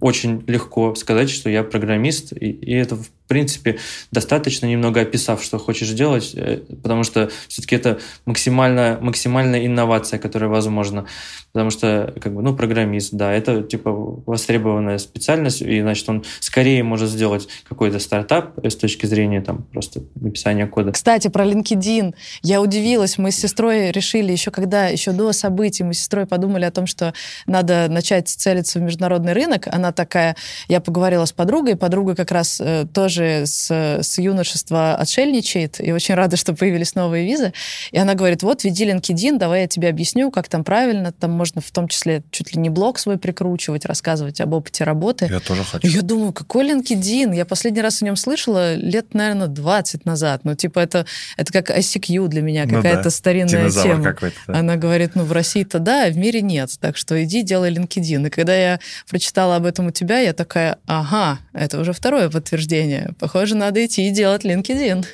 [0.01, 3.79] очень легко сказать, что я программист, и, и это, в принципе,
[4.11, 10.51] достаточно немного описав, что хочешь делать, э, потому что все-таки это максимально, максимальная инновация, которая
[10.51, 11.07] возможна.
[11.53, 13.91] Потому что, как бы, ну, программист, да, это, типа,
[14.27, 20.03] востребованная специальность, и, значит, он скорее может сделать какой-то стартап с точки зрения, там, просто
[20.15, 20.93] написания кода.
[20.93, 22.15] Кстати, про LinkedIn.
[22.43, 26.65] Я удивилась, мы с сестрой решили еще когда, еще до событий, мы с сестрой подумали
[26.65, 27.13] о том, что
[27.47, 29.52] надо начать целиться в международный рынок.
[29.71, 30.37] Она такая,
[30.69, 36.15] я поговорила с подругой, подруга как раз э, тоже с, с юношества отшельничает, и очень
[36.15, 37.53] рада, что появились новые визы.
[37.91, 41.61] И она говорит, вот, веди LinkedIn, давай я тебе объясню, как там правильно, там можно
[41.61, 45.29] в том числе чуть ли не блог свой прикручивать, рассказывать об опыте работы.
[45.31, 45.87] Я тоже хочу.
[45.89, 47.35] я думаю, какой LinkedIn?
[47.35, 50.41] Я последний раз о нем слышала лет, наверное, 20 назад.
[50.45, 53.11] Ну, типа, это, это как ICQ для меня, ну какая-то да.
[53.11, 54.33] старинная Динозавр тема.
[54.47, 54.59] Да.
[54.59, 56.71] Она говорит, ну, в России-то да, а в мире нет.
[56.81, 58.27] Так что иди, делай LinkedIn.
[58.27, 63.11] И когда я прочитала об этом у тебя, я такая, ага, это уже второе подтверждение.
[63.19, 65.05] Похоже, надо идти и делать LinkedIn.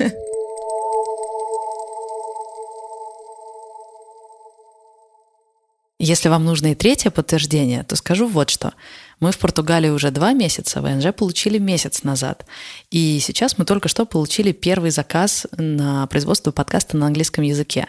[6.01, 8.73] Если вам нужно и третье подтверждение, то скажу вот что.
[9.19, 12.47] Мы в Португалии уже два месяца, ВНЖ получили месяц назад.
[12.93, 17.89] И сейчас мы только что получили первый заказ на производство подкаста на английском языке.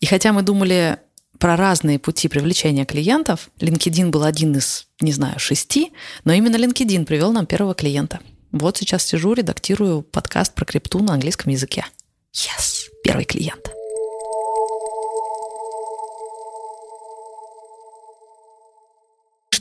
[0.00, 0.98] И хотя мы думали
[1.38, 5.92] про разные пути привлечения клиентов, LinkedIn был один из, не знаю, шести,
[6.24, 8.20] но именно LinkedIn привел нам первого клиента.
[8.52, 11.84] Вот сейчас сижу, редактирую подкаст про крипту на английском языке.
[12.34, 12.88] Yes!
[13.02, 13.75] Первый клиент.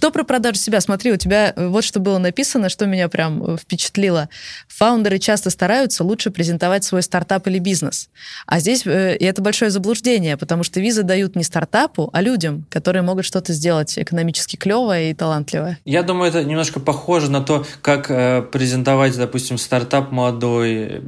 [0.05, 0.81] Что про продажу себя?
[0.81, 4.29] Смотри, у тебя э, вот что было написано, что меня прям э, впечатлило.
[4.67, 8.09] Фаундеры часто стараются лучше презентовать свой стартап или бизнес.
[8.45, 12.67] А здесь э, и это большое заблуждение, потому что визы дают не стартапу, а людям,
[12.69, 15.79] которые могут что-то сделать экономически клевое и талантливое.
[15.85, 18.05] Я думаю, это немножко похоже на то, как
[18.51, 21.01] презентовать, допустим, стартап молодой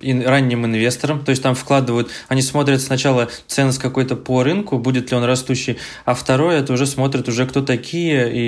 [0.00, 1.24] ранним инвесторам.
[1.24, 5.76] То есть там вкладывают, они смотрят сначала ценность какой-то по рынку, будет ли он растущий,
[6.04, 8.43] а второе, это уже смотрят уже кто такие и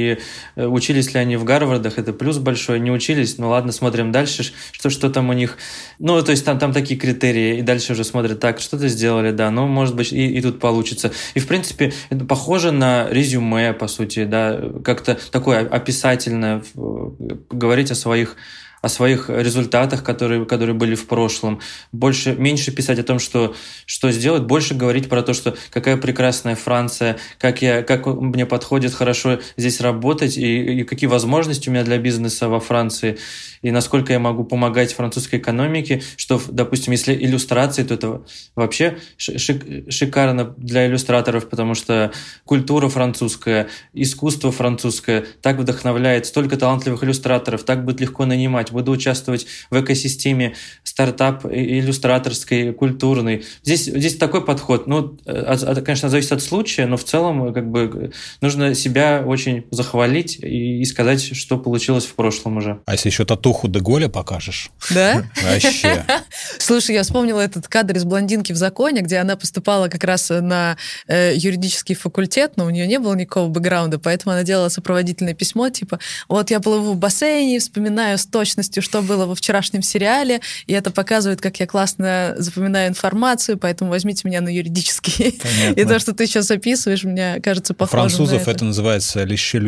[0.57, 4.53] э, учились ли они в Гарвардах, это плюс большой, не учились, ну ладно, смотрим дальше,
[4.73, 5.59] что, что там у них,
[5.99, 9.51] ну, то есть там, там такие критерии, и дальше уже смотрят, так, что-то сделали, да,
[9.51, 11.13] ну, может быть, и, и тут получится.
[11.35, 17.95] И, в принципе, это похоже на резюме, по сути, да, как-то такое описательное, говорить о
[17.95, 18.37] своих
[18.83, 21.61] о своих результатах, которые, которые были в прошлом,
[21.93, 26.57] больше, меньше писать о том, что, что сделать, больше говорить про то, что какая прекрасная
[26.57, 31.85] Франция, как, я, как мне подходит хорошо здесь работать и, и какие возможности у меня
[31.85, 33.19] для бизнеса во Франции
[33.67, 38.23] и насколько я могу помогать французской экономике, что, допустим, если иллюстрации, то это
[38.55, 42.13] вообще шик, шикарно для иллюстраторов, потому что
[42.45, 49.49] культура французская, искусство французское так вдохновляет столько талантливых иллюстраторов, так будет легко нанимать, буду участвовать
[49.69, 53.47] в экосистеме стартап иллюстраторской, культурной.
[53.65, 58.77] Здесь, здесь такой подход, ну, конечно, зависит от случая, но в целом как бы нужно
[58.77, 62.79] себя очень захвалить и сказать, что получилось в прошлом уже.
[62.87, 64.71] А если еще татуху Леху Деголя покажешь.
[64.91, 65.25] Да?
[65.43, 66.05] Вообще.
[66.59, 70.77] Слушай, я вспомнила этот кадр из «Блондинки в законе», где она поступала как раз на
[71.09, 75.71] э, юридический факультет, но у нее не было никакого бэкграунда, поэтому она делала сопроводительное письмо,
[75.71, 80.73] типа, вот я плыву в бассейне, вспоминаю с точностью, что было во вчерашнем сериале, и
[80.73, 85.33] это показывает, как я классно запоминаю информацию, поэтому возьмите меня на юридический.
[85.43, 85.81] Понятно.
[85.81, 88.51] И то, что ты сейчас описываешь, мне кажется похожим Французов это.
[88.51, 89.59] это называется «лише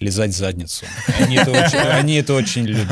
[0.00, 0.86] лизать задницу.
[1.18, 2.83] Они это очень, они это очень любят.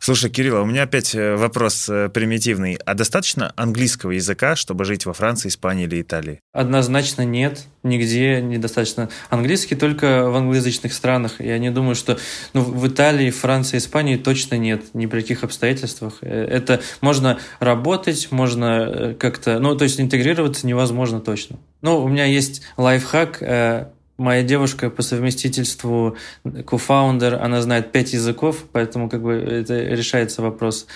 [0.00, 2.78] Слушай, Кирилл, а у меня опять э, вопрос э, примитивный.
[2.86, 6.40] А достаточно английского языка, чтобы жить во Франции, Испании или Италии?
[6.52, 7.64] Однозначно нет.
[7.82, 9.08] Нигде недостаточно.
[9.28, 11.40] Английский только в англоязычных странах.
[11.40, 12.16] Я не думаю, что
[12.52, 16.18] ну, в Италии, Франции, Испании точно нет ни при каких обстоятельствах.
[16.22, 19.58] Э, это можно работать, можно как-то...
[19.58, 21.58] Ну, то есть интегрироваться невозможно точно.
[21.82, 23.42] Ну, у меня есть лайфхак
[24.18, 26.16] Моя девушка по совместительству
[26.66, 30.88] кофаундер, она знает пять языков, поэтому как бы это решается вопрос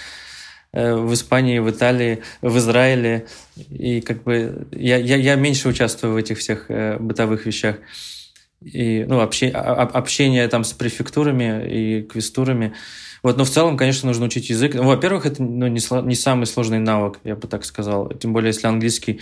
[0.73, 3.29] э, в Испании, в Италии, в Израиле.
[3.71, 7.77] И как бы я, я, я меньше участвую в этих всех э, бытовых вещах.
[8.61, 12.75] И, ну, общение, общение там с префектурами и квестурами.
[13.23, 14.75] Вот, но в целом, конечно, нужно учить язык.
[14.75, 18.09] Во-первых, это ну, не, не самый сложный навык, я бы так сказал.
[18.15, 19.21] Тем более, если английский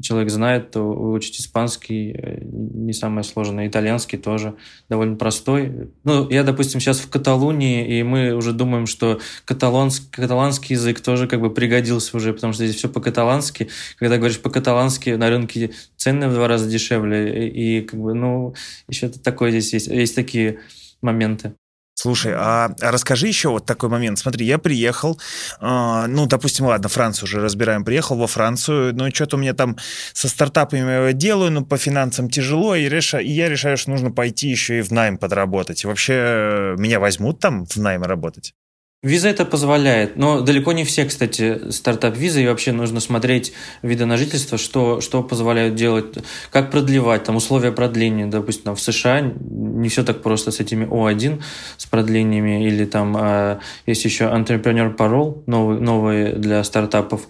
[0.00, 4.54] человек знает, то выучить испанский э, не самое сложное, итальянский тоже
[4.88, 5.90] довольно простой.
[6.04, 11.26] Ну, я, допустим, сейчас в Каталунии, и мы уже думаем, что каталонский, каталанский язык тоже
[11.26, 13.68] как бы пригодился уже, потому что здесь все по-каталански.
[13.96, 18.54] Когда говоришь по-каталански, на рынке цены в два раза дешевле, и, и как бы, ну,
[18.88, 20.60] еще такое здесь есть, есть такие
[21.02, 21.54] моменты.
[22.02, 24.18] Слушай, а, а расскажи еще вот такой момент.
[24.18, 25.20] Смотри, я приехал,
[25.60, 29.76] э, ну, допустим, ладно, Францию уже разбираем, приехал во Францию, ну, что-то у меня там
[30.14, 34.48] со стартапами делаю, ну, по финансам тяжело, и, реша, и я решаю, что нужно пойти
[34.48, 35.84] еще и в найм подработать.
[35.84, 38.54] И вообще э, меня возьмут там в найм работать?
[39.02, 44.18] Виза это позволяет, но далеко не все, кстати, стартап-визы, и вообще нужно смотреть виды на
[44.18, 46.18] жительство, что, что позволяют делать,
[46.50, 50.84] как продлевать, там, условия продления, допустим, там, в США не все так просто с этими
[50.84, 51.40] О1,
[51.78, 57.22] с продлениями, или там э, есть еще Entrepreneur Parole, новый, новые для стартапов,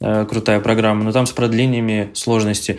[0.00, 2.78] э, крутая программа, но там с продлениями сложности.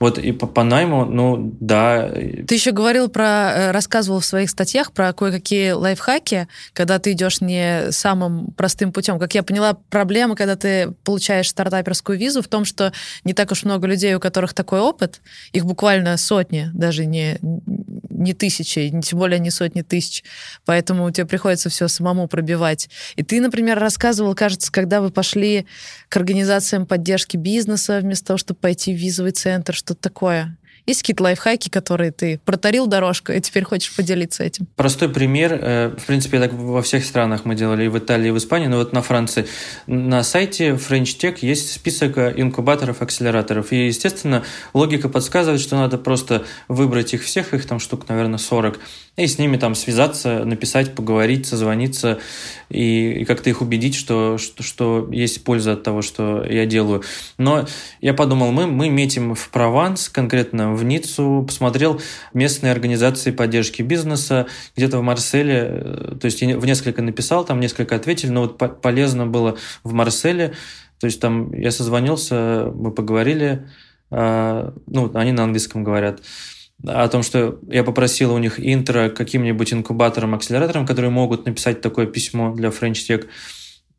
[0.00, 2.08] Вот и по, по найму, ну да.
[2.08, 7.40] Ты еще говорил про, э, рассказывал в своих статьях про кое-какие лайфхаки, когда ты идешь
[7.40, 9.18] не самым простым путем.
[9.18, 12.92] Как я поняла, проблема, когда ты получаешь стартаперскую визу, в том, что
[13.24, 15.20] не так уж много людей, у которых такой опыт,
[15.52, 17.38] их буквально сотни, даже не,
[18.08, 20.22] не тысячи, тем более не сотни тысяч.
[20.64, 22.88] Поэтому тебе приходится все самому пробивать.
[23.16, 25.66] И ты, например, рассказывал, кажется, когда вы пошли
[26.08, 30.58] к организациям поддержки бизнеса вместо того, чтобы пойти в визовый центр, что-то такое.
[30.88, 34.66] Есть какие-то лайфхаки, которые ты протарил дорожку и теперь хочешь поделиться этим?
[34.74, 35.52] Простой пример.
[35.52, 38.68] Э, в принципе, так во всех странах мы делали, и в Италии, и в Испании,
[38.68, 39.46] но вот на Франции.
[39.86, 43.70] На сайте French Tech есть список инкубаторов, акселераторов.
[43.70, 48.80] И, естественно, логика подсказывает, что надо просто выбрать их всех, их там штук, наверное, 40,
[49.18, 52.18] и с ними там связаться, написать, поговорить, созвониться
[52.70, 57.02] и, и как-то их убедить, что, что, что есть польза от того, что я делаю.
[57.36, 57.66] Но
[58.00, 62.00] я подумал, мы, мы метим в Прованс, конкретно в Ниццу, посмотрел
[62.32, 67.96] местные организации поддержки бизнеса, где-то в Марселе, э, то есть в несколько написал, там несколько
[67.96, 70.54] ответили, но вот полезно было в Марселе,
[71.00, 73.68] то есть там я созвонился, мы поговорили,
[74.10, 76.20] а, ну, они на английском говорят,
[76.86, 82.06] о том, что я попросил у них интро каким-нибудь инкубатором, акселератором, которые могут написать такое
[82.06, 83.26] письмо для French Tech.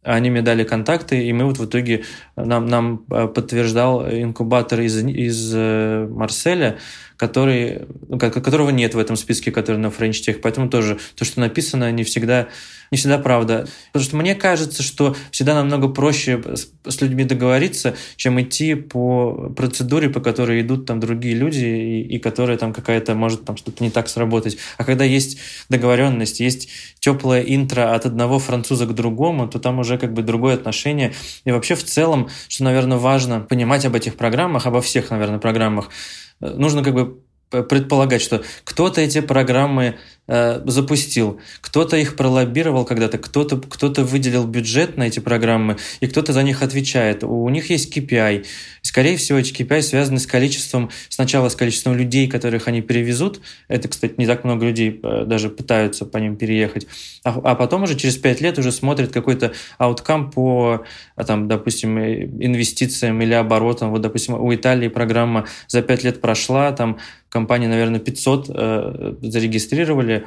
[0.02, 2.06] Они мне дали контакты, и мы вот в итоге,
[2.38, 6.78] нам, нам э, подтверждал инкубатор из, из э, Марселя,
[7.20, 10.40] который, ну, которого нет в этом списке, который на French Tech.
[10.42, 12.48] Поэтому тоже то, что написано, не всегда,
[12.92, 13.68] не всегда правда.
[13.92, 16.42] Потому что мне кажется, что всегда намного проще
[16.86, 22.20] с, людьми договориться, чем идти по процедуре, по которой идут там другие люди, и, и
[22.20, 24.58] которая там какая-то может там что-то не так сработать.
[24.78, 26.70] А когда есть договоренность, есть
[27.02, 31.14] теплое интро от одного француза к другому, то там уже как бы другое отношение.
[31.44, 35.90] И вообще в целом, что, наверное, важно понимать об этих программах, обо всех, наверное, программах,
[36.39, 39.97] нужно как бы предполагать, что кто-то эти программы
[40.32, 41.39] Э, запустил.
[41.60, 46.62] Кто-то их пролоббировал когда-то, кто-то кто выделил бюджет на эти программы, и кто-то за них
[46.62, 47.24] отвечает.
[47.24, 48.46] У них есть KPI.
[48.84, 53.42] Скорее всего, эти KPI связаны с количеством, сначала с количеством людей, которых они перевезут.
[53.68, 56.86] Это, кстати, не так много людей э, даже пытаются по ним переехать.
[57.24, 61.98] А, а потом уже через пять лет уже смотрят какой-то ауткам по, а там, допустим,
[61.98, 63.89] э, инвестициям или оборотам.
[63.89, 70.19] Вот, допустим, у Италии программа за пять лет прошла, там компании, наверное, 500 э, зарегистрировали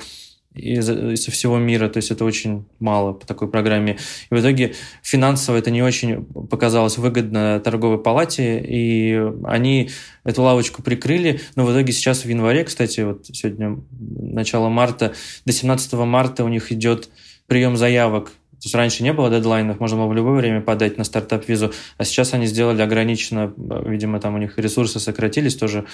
[0.54, 3.98] из, из всего мира, то есть это очень мало по такой программе.
[4.30, 9.90] И в итоге финансово это не очень показалось выгодно торговой палате, и они
[10.24, 15.52] эту лавочку прикрыли, но в итоге сейчас в январе, кстати, вот сегодня начало марта, до
[15.52, 17.08] 17 марта у них идет
[17.46, 18.32] прием заявок.
[18.52, 22.04] То есть раньше не было дедлайнов, можно было в любое время подать на стартап-визу, а
[22.04, 25.84] сейчас они сделали ограниченно, видимо, там у них ресурсы сократились тоже.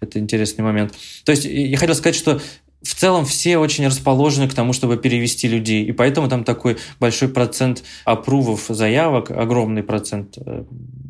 [0.00, 0.94] Это интересный момент.
[1.24, 2.40] То есть я хотел сказать, что
[2.82, 7.28] в целом все очень расположены к тому, чтобы перевести людей, и поэтому там такой большой
[7.28, 10.64] процент опрувов заявок, огромный процент э,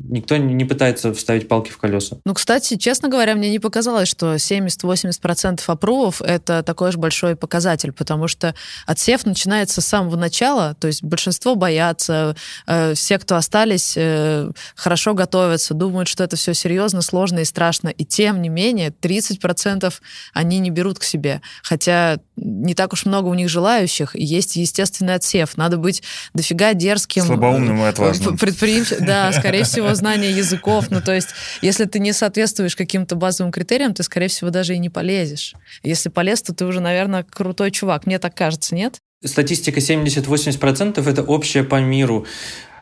[0.07, 2.17] никто не пытается вставить палки в колеса.
[2.25, 7.91] Ну, кстати, честно говоря, мне не показалось, что 70-80% опрувов— это такой же большой показатель,
[7.91, 8.55] потому что
[8.85, 12.35] отсев начинается с самого начала, то есть большинство боятся,
[12.65, 17.89] э, все, кто остались, э, хорошо готовятся, думают, что это все серьезно, сложно и страшно,
[17.89, 19.93] и тем не менее 30%
[20.33, 24.55] они не берут к себе, хотя не так уж много у них желающих, и есть
[24.55, 25.57] естественный отсев.
[25.57, 26.03] Надо быть
[26.33, 27.25] дофига дерзким.
[27.25, 28.37] Слабоумным и отважным.
[28.37, 29.05] Предприимчивым.
[29.05, 30.85] Да, скорее всего, знание языков.
[30.89, 31.29] Ну, то есть,
[31.61, 35.53] если ты не соответствуешь каким-то базовым критериям, ты, скорее всего, даже и не полезешь.
[35.83, 38.05] Если полез, то ты уже, наверное, крутой чувак.
[38.05, 38.99] Мне так кажется, нет?
[39.23, 42.25] Статистика 70-80% это общая по миру.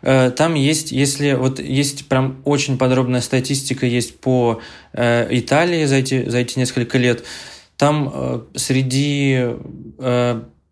[0.05, 4.61] Э, там есть, если вот есть прям очень подробная статистика есть по
[4.93, 7.23] э, Италии за эти, за эти несколько лет.
[7.75, 9.47] Там э, среди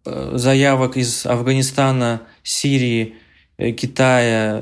[0.05, 3.15] заявок из Афганистана, Сирии,
[3.57, 4.61] Китая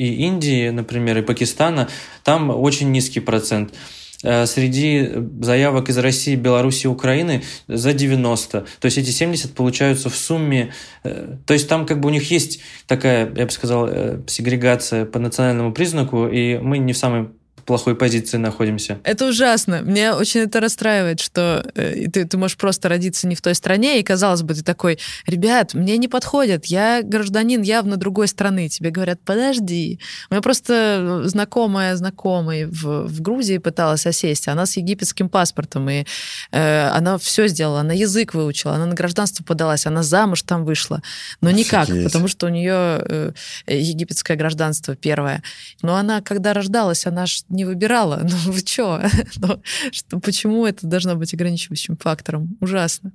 [0.00, 1.88] и Индии, например, и Пакистана,
[2.24, 3.74] там очень низкий процент.
[4.22, 5.08] Среди
[5.40, 8.60] заявок из России, Беларуси и Украины за 90.
[8.80, 10.72] То есть эти 70 получаются в сумме.
[11.02, 13.88] То есть там как бы у них есть такая, я бы сказал,
[14.26, 17.28] сегрегация по национальному признаку, и мы не в самой
[17.62, 18.98] плохой позиции находимся.
[19.04, 19.82] Это ужасно.
[19.82, 24.00] Мне очень это расстраивает, что э, ты, ты можешь просто родиться не в той стране,
[24.00, 28.68] и, казалось бы, ты такой, ребят, мне не подходят, я гражданин явно другой страны.
[28.68, 30.00] Тебе говорят, подожди.
[30.30, 36.04] У меня просто знакомая знакомая в, в Грузии пыталась осесть, она с египетским паспортом, и
[36.50, 41.02] э, она все сделала, она язык выучила, она на гражданство подалась, она замуж там вышла.
[41.40, 42.04] Но никак, Офигеть.
[42.04, 43.32] потому что у нее э,
[43.66, 45.42] египетское гражданство первое.
[45.82, 48.20] Но она, когда рождалась, она ж не выбирала.
[48.30, 49.02] Ну вы чё?
[49.36, 52.56] ну, что, почему это должно быть ограничивающим фактором?
[52.60, 53.12] Ужасно.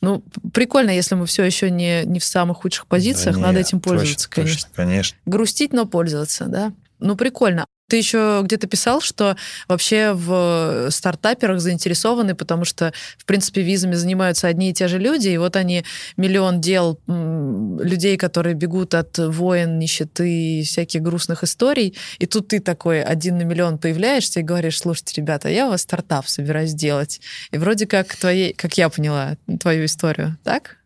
[0.00, 3.60] Ну, прикольно, если мы все еще не, не в самых худших позициях, да нет, надо
[3.60, 4.68] этим пользоваться, точно, конечно.
[4.68, 5.18] Точно, конечно.
[5.26, 6.72] Грустить, но пользоваться, да.
[6.98, 7.66] Ну, прикольно.
[7.88, 9.36] Ты еще где-то писал, что
[9.68, 15.28] вообще в стартаперах заинтересованы, потому что, в принципе, визами занимаются одни и те же люди,
[15.28, 15.84] и вот они
[16.16, 22.58] миллион дел людей, которые бегут от войн, нищеты и всяких грустных историй, и тут ты
[22.58, 27.20] такой один на миллион появляешься и говоришь, слушайте, ребята, я у вас стартап собираюсь делать.
[27.52, 30.78] И вроде как твоей, как я поняла твою историю, так?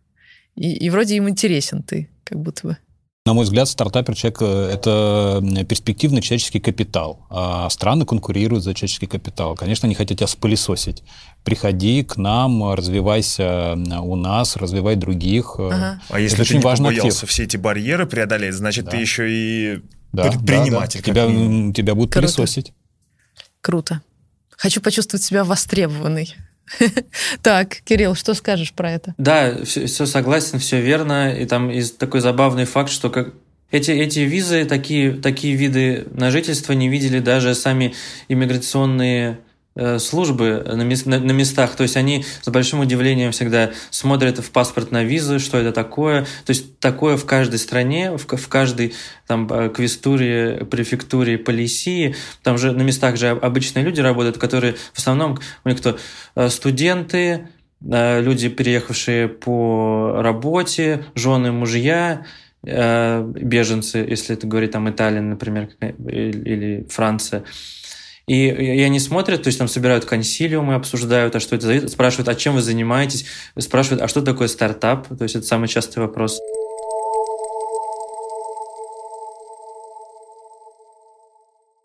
[0.55, 2.77] И, и вроде им интересен ты, как будто бы.
[3.27, 9.07] На мой взгляд, стартапер человек э,– это перспективный человеческий капитал, а страны конкурируют за человеческий
[9.07, 9.55] капитал.
[9.57, 11.03] Конечно, они хотят тебя спылесосить.
[11.45, 15.57] Приходи к нам, развивайся у нас, развивай других.
[15.59, 16.03] Э, ага.
[16.09, 17.29] А если это ты очень не важно боялся актив.
[17.29, 18.93] все эти барьеры преодолеть, значит, да.
[18.93, 21.03] ты еще и да, предприниматель.
[21.05, 21.27] Да, да.
[21.27, 22.27] Тебя, тебя будут Круто.
[22.27, 22.73] пылесосить.
[23.61, 24.01] Круто.
[24.57, 26.35] Хочу почувствовать себя востребованной.
[27.43, 29.15] Так, Кирилл, что скажешь про это?
[29.19, 31.35] Да, все, все согласен, все верно.
[31.35, 33.35] И там есть такой забавный факт, что как
[33.71, 37.95] эти, эти визы, такие, такие виды на жительство не видели даже сами
[38.29, 39.39] иммиграционные
[39.99, 45.05] службы на, на, местах, то есть они с большим удивлением всегда смотрят в паспорт на
[45.05, 48.95] визу, что это такое, то есть такое в каждой стране, в, в каждой
[49.29, 54.99] там э, квестуре, префектуре, полисии, там же на местах же обычные люди работают, которые в
[54.99, 55.97] основном у них кто
[56.35, 57.49] э, студенты,
[57.81, 62.27] люди, переехавшие по работе, жены, мужья,
[62.63, 67.45] беженцы, если это говорить там Италия, например, или Франция.
[68.31, 71.89] И, и они смотрят, то есть там собирают консилиумы, обсуждают, а что это за...
[71.89, 73.25] Спрашивают, а чем вы занимаетесь?
[73.59, 75.09] Спрашивают, а что такое стартап?
[75.09, 76.39] То есть это самый частый вопрос.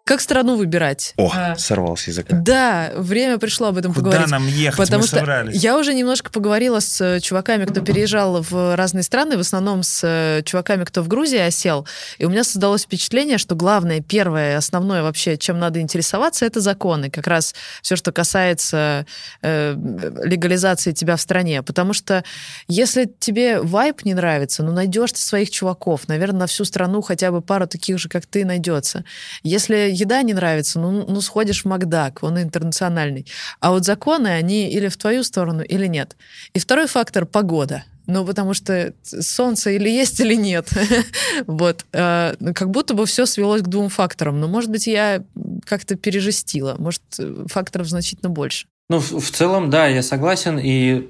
[0.08, 1.16] Как страну выбирать?
[1.18, 2.28] О, а, сорвался язык.
[2.30, 4.32] Да, время пришло об этом Куда поговорить.
[4.32, 4.78] нам ехать?
[4.78, 5.64] Потому Мы что собрались.
[5.64, 10.02] я уже немножко поговорила с э, чуваками, кто переезжал в разные страны, в основном с
[10.04, 11.88] э, чуваками, кто в Грузии осел.
[12.20, 17.10] И у меня создалось впечатление, что главное, первое, основное вообще, чем надо интересоваться, это законы.
[17.10, 19.08] Как раз все, что касается
[19.42, 19.76] э,
[20.24, 21.64] легализации тебя в стране.
[21.64, 22.24] Потому что
[22.68, 26.08] если тебе вайп не нравится, ну найдешь ты своих чуваков.
[26.08, 29.04] Наверное, на всю страну хотя бы пару таких же, как ты, найдется.
[29.42, 33.26] Если еда не нравится, ну, ну сходишь в Макдак, он интернациональный.
[33.60, 36.16] А вот законы, они или в твою сторону, или нет.
[36.54, 37.84] И второй фактор— погода.
[38.08, 40.70] Ну, потому что солнце или есть, или нет.
[41.48, 41.86] вот.
[41.94, 44.40] А, ну, как будто бы все свелось к двум факторам.
[44.40, 45.24] Но, может быть, я
[45.66, 46.76] как-то пережестила.
[46.78, 47.02] Может,
[47.48, 48.68] факторов значительно больше.
[48.90, 50.60] Ну, в, в целом, да, я согласен.
[50.62, 51.10] И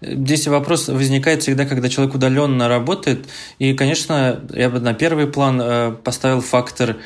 [0.00, 3.26] здесь вопрос возникает всегда, когда человек удаленно работает.
[3.58, 6.96] И, конечно, я бы на первый план э, поставил фактор э,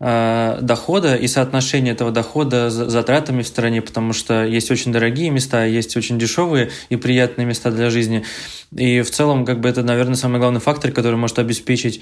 [0.00, 5.64] дохода и соотношение этого дохода с затратами в стране, потому что есть очень дорогие места,
[5.64, 8.24] есть очень дешевые и приятные места для жизни.
[8.72, 12.00] И в целом, как бы это, наверное, самый главный фактор, который может обеспечить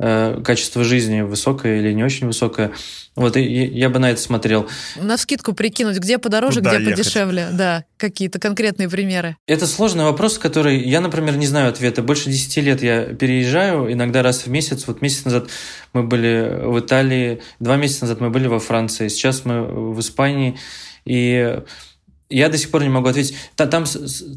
[0.00, 2.70] Э, качество жизни высокое или не очень высокое.
[3.16, 4.68] Вот и я бы на это смотрел.
[4.94, 6.98] На скидку прикинуть, где подороже, Куда где ехать?
[6.98, 7.48] подешевле.
[7.52, 9.36] Да, какие-то конкретные примеры.
[9.48, 12.02] Это сложный вопрос, который я, например, не знаю ответа.
[12.02, 14.86] Больше 10 лет я переезжаю, иногда раз в месяц.
[14.86, 15.48] Вот месяц назад
[15.92, 20.56] мы были в Италии, два месяца назад мы были во Франции, сейчас мы в Испании.
[21.04, 21.60] И
[22.30, 23.36] я до сих пор не могу ответить.
[23.56, 23.84] Там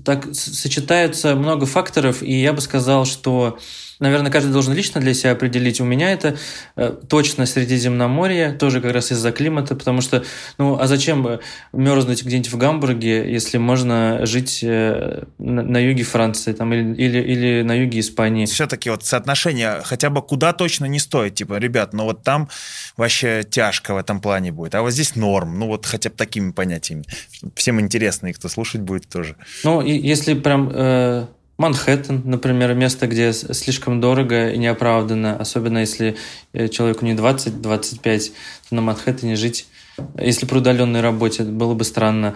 [0.04, 3.60] так сочетаются много факторов, и я бы сказал, что
[4.02, 5.80] наверное, каждый должен лично для себя определить.
[5.80, 6.38] У меня это
[6.76, 10.24] э, точно Средиземноморье, тоже как раз из-за климата, потому что,
[10.58, 11.40] ну, а зачем
[11.72, 17.20] мерзнуть где-нибудь в Гамбурге, если можно жить э, на, на юге Франции там, или, или,
[17.20, 18.46] или на юге Испании?
[18.46, 21.36] Все-таки вот соотношение хотя бы куда точно не стоит.
[21.36, 22.50] Типа, ребят, ну вот там
[22.98, 25.60] вообще тяжко в этом плане будет, а вот здесь норм.
[25.60, 27.04] Ну вот хотя бы такими понятиями.
[27.56, 29.36] Всем интересно, и кто слушать будет тоже.
[29.64, 30.72] Ну, и если прям...
[30.74, 31.28] Э,
[31.62, 36.16] Манхэттен, например, место, где слишком дорого и неоправданно, особенно если
[36.54, 38.32] э, человеку не 20-25,
[38.70, 39.68] то на Манхэттене жить,
[40.20, 42.34] если при удаленной работе, было бы странно.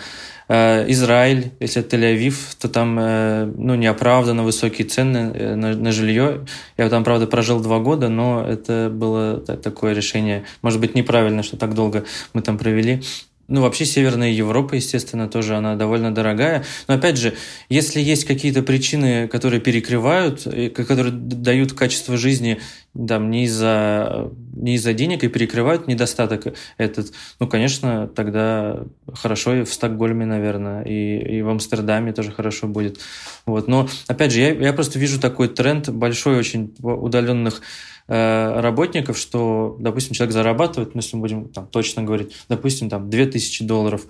[0.47, 6.45] Э, Израиль, если это Тель-Авив, то там э, ну, неоправданно высокие цены на, на жилье.
[6.77, 11.57] Я там, правда, прожил два года, но это было такое решение, может быть, неправильно, что
[11.57, 13.01] так долго мы там провели.
[13.47, 16.63] Ну, вообще Северная Европа, естественно, тоже она довольно дорогая.
[16.87, 17.35] Но опять же,
[17.69, 22.59] если есть какие-то причины, которые перекрывают, которые дают качество жизни
[23.07, 28.83] там, не из-за не из-за денег и перекрывают недостаток этот, ну, конечно, тогда
[29.13, 32.99] хорошо и в Стокгольме, наверное, и, и в Амстердаме тоже хорошо будет.
[33.45, 33.67] Вот.
[33.67, 37.61] Но, опять же, я, я просто вижу такой тренд большой очень удаленных
[38.07, 43.09] Э, работников, что, допустим, человек зарабатывает, ну, если мы будем там, точно говорить, допустим, там
[43.09, 44.05] 2000 долларов,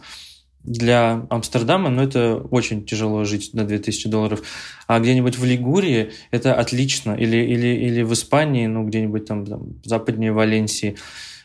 [0.65, 4.41] для Амстердама, ну, это очень тяжело жить на 2000 долларов.
[4.87, 7.13] А где-нибудь в Лигурии это отлично.
[7.13, 10.95] Или, или, или в Испании, ну, где-нибудь там, там западнее Валенсии.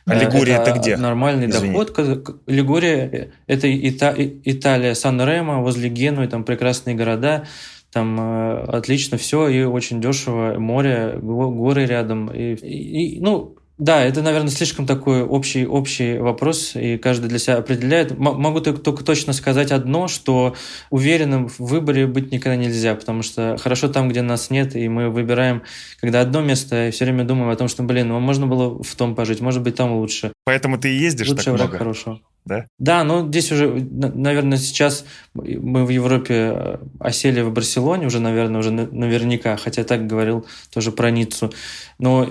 [0.06, 0.96] А Лигурия это, это где?
[0.96, 1.74] Нормальный Извини.
[1.78, 2.40] доход.
[2.46, 7.46] Лигурия– это Ита- Италия, Сан-Ремо, возле Генуи, там прекрасные города.
[7.92, 12.28] Там э, отлично все и очень дешево, море, горы рядом.
[12.28, 17.38] И, и, и, ну, да, это, наверное, слишком такой общий, общий вопрос, и каждый для
[17.38, 18.12] себя определяет.
[18.12, 20.54] М- могу только, только точно сказать одно, что
[20.90, 25.08] уверенным в выборе быть никогда нельзя, потому что хорошо там, где нас нет, и мы
[25.08, 25.62] выбираем,
[25.98, 28.94] когда одно место, и все время думаем о том, что, блин, ну, можно было в
[28.94, 30.32] том пожить, может быть, там лучше.
[30.44, 31.78] Поэтому ты и ездишь лучше так много?
[31.78, 32.66] хорошего да?
[32.78, 35.04] Да, но здесь уже, наверное, сейчас
[35.34, 40.90] мы в Европе э, осели в Барселоне уже, наверное, уже наверняка, хотя так говорил тоже
[40.90, 41.52] про Ниццу.
[41.98, 42.28] Но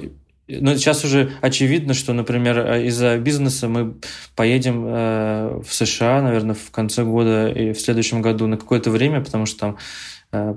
[0.49, 3.93] но сейчас уже очевидно, что, например, э, из-за бизнеса мы
[4.35, 9.21] поедем э, в США, наверное, в конце года и в следующем году на какое-то время,
[9.23, 9.77] потому что там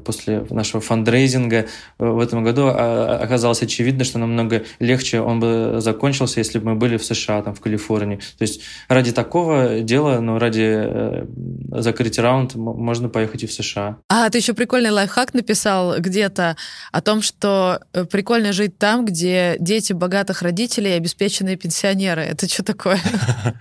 [0.05, 1.65] после нашего фандрейзинга э,
[1.99, 6.75] в этом году а, оказалось очевидно, что намного легче он бы закончился, если бы мы
[6.75, 8.17] были в США, там, в Калифорнии.
[8.17, 11.25] То есть ради такого дела, но ну, ради э,
[11.71, 13.97] закрыть раунд можно поехать и в США.
[14.11, 16.57] А, ты еще прикольный лайфхак написал где-то
[16.91, 22.21] о том, что прикольно жить там, где дети богатых родителей и обеспеченные пенсионеры.
[22.21, 22.99] Это что такое?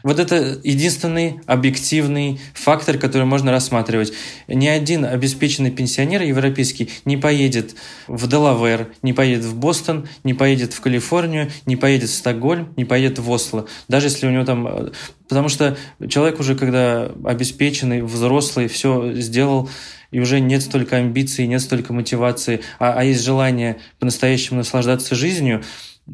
[0.04, 4.14] Вот это единственный объективный фактор, который можно рассматривать.
[4.48, 7.76] Ни один обеспеченный пенсионер пенсионер европейский не поедет
[8.08, 12.86] в Делавер, не поедет в Бостон, не поедет в Калифорнию, не поедет в Стокгольм, не
[12.86, 13.68] поедет в Осло.
[13.88, 14.68] Даже если у него там...
[14.68, 14.92] Э,
[15.30, 15.78] потому что
[16.10, 19.70] человек уже, когда обеспеченный, взрослый, все сделал,
[20.10, 25.62] и уже нет столько амбиций, нет столько мотивации, а, а есть желание по-настоящему наслаждаться жизнью,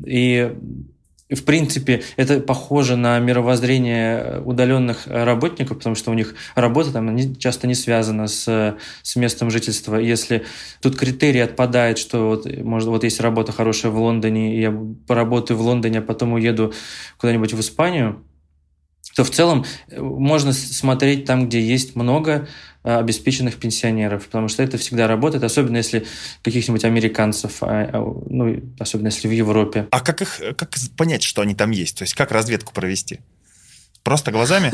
[0.06, 0.54] и
[1.36, 7.68] в принципе, это похоже на мировоззрение удаленных работников, потому что у них работа там часто
[7.68, 9.98] не связана с, с местом жительства.
[9.98, 10.46] Если
[10.82, 14.72] тут критерий отпадает, что вот, может, вот есть работа хорошая в Лондоне, и я
[15.06, 16.74] поработаю в Лондоне, а потом уеду
[17.18, 18.24] куда-нибудь в Испанию,
[19.18, 22.48] то в целом э, можно смотреть там, где есть много э,
[22.96, 26.06] обеспеченных пенсионеров, потому что это всегда работает, особенно если
[26.44, 29.88] каких-нибудь американцев, а, а, ну, особенно если в Европе.
[29.92, 31.98] А как их как понять, что они там есть?
[31.98, 33.20] То есть как разведку провести?
[34.04, 34.72] Просто глазами?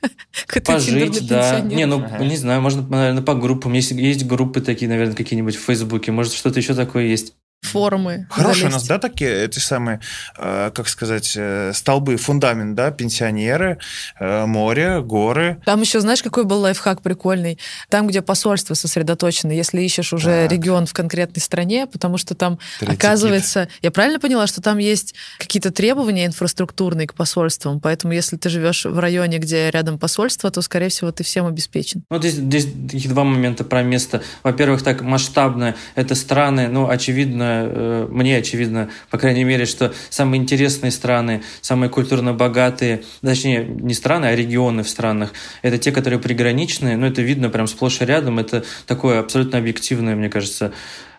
[0.64, 1.60] Пожить, да.
[1.60, 3.74] Не, ну, не знаю, можно, наверное, по группам.
[3.74, 6.12] Есть, есть группы такие, наверное, какие-нибудь в Фейсбуке.
[6.12, 7.34] Может, что-то еще такое есть.
[7.62, 8.26] Форумы.
[8.30, 8.74] Хорошие у залезть.
[8.74, 10.00] нас, да, такие, эти самые,
[10.38, 13.78] э, как сказать, э, столбы, фундамент, да, пенсионеры,
[14.18, 15.60] э, море, горы.
[15.64, 17.58] Там еще, знаешь, какой был лайфхак прикольный?
[17.88, 20.52] Там, где посольство сосредоточено, если ищешь уже Так.
[20.52, 25.14] регион в конкретной стране, потому что там, Третий оказывается, я правильно поняла, что там есть
[25.38, 30.62] какие-то требования инфраструктурные к посольствам, поэтому если ты живешь в районе, где рядом посольство, то,
[30.62, 32.02] скорее всего, ты всем обеспечен.
[32.10, 34.22] Ну, здесь, здесь таких два момента про место.
[34.42, 40.40] Во-первых, так масштабно это страны, ну, очевидно, э, мне очевидно, по крайней мере, что самые
[40.40, 45.32] интересные страны, самые культурно богатые, точнее, не страны, а регионы в странах,
[45.62, 50.16] это те, которые приграничные, ну, это видно прям сплошь и рядом, это такое абсолютно объективное,
[50.16, 50.72] мне кажется,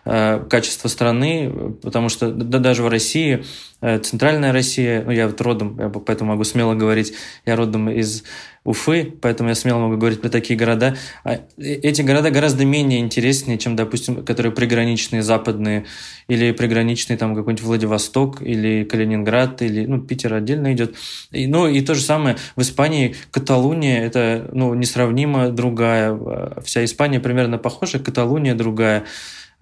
[0.04, 3.44] качество страны, потому что да, даже в России,
[3.80, 7.14] э, центральная Россия, ну, я вот родом, я поэтому могу смело говорить,
[7.46, 8.24] я родом из
[8.64, 10.94] Уфы, поэтому я смело могу говорить про такие города.
[11.24, 15.86] А э- эти города гораздо менее интереснее, чем, допустим, которые приграничные, западные,
[16.28, 20.94] или приграничные там какой-нибудь Владивосток, или Калининград, или, ну, Питер отдельно идет.
[21.32, 26.12] И, ну, и то же самое в Испании, Каталуния, это, ну, несравнимо другая.
[26.14, 29.04] э, Вся Испания примерно похожа, Каталуния другая.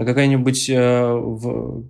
[0.00, 1.84] А какая-нибудь э, в,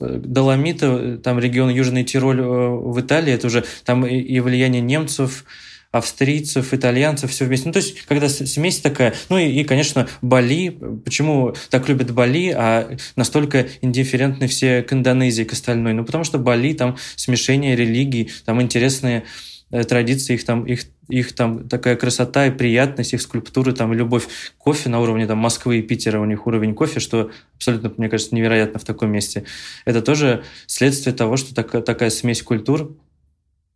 [0.00, 4.40] э, Доломиты, э, там регион Южный Тироль э, в Италии, это уже там и, и
[4.40, 5.44] влияние немцев,
[5.92, 7.68] австрийцев, итальянцев, все вместе.
[7.68, 12.48] Ну, то есть, когда смесь такая, ну и, и, конечно, Бали, почему так любят Бали,
[12.50, 15.92] а настолько индифферентны все к Индонезии, к остальной?
[15.92, 19.22] Ну, потому что Бали, там смешение религий, там интересные
[19.72, 24.90] традиции, их там, их, их там такая красота и приятность, их скульптуры, там любовь кофе
[24.90, 28.78] на уровне там, Москвы и Питера, у них уровень кофе, что абсолютно, мне кажется, невероятно
[28.78, 29.44] в таком месте.
[29.84, 32.96] Это тоже следствие того, что так, такая смесь культур.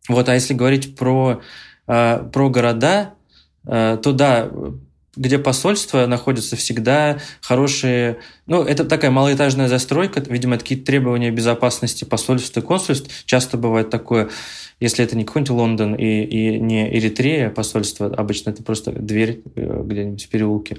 [0.07, 1.41] Вот, а если говорить про,
[1.87, 3.15] э, про города,
[3.65, 4.49] э, то да,
[5.17, 8.17] где посольства находятся всегда хорошие...
[8.45, 13.09] Ну, это такая малоэтажная застройка, видимо, какие-то требования безопасности посольств и консульств.
[13.25, 14.29] Часто бывает такое,
[14.79, 19.83] если это не какой-нибудь Лондон и, и не Эритрея посольство, обычно это просто дверь э,
[19.83, 20.77] где-нибудь в переулке.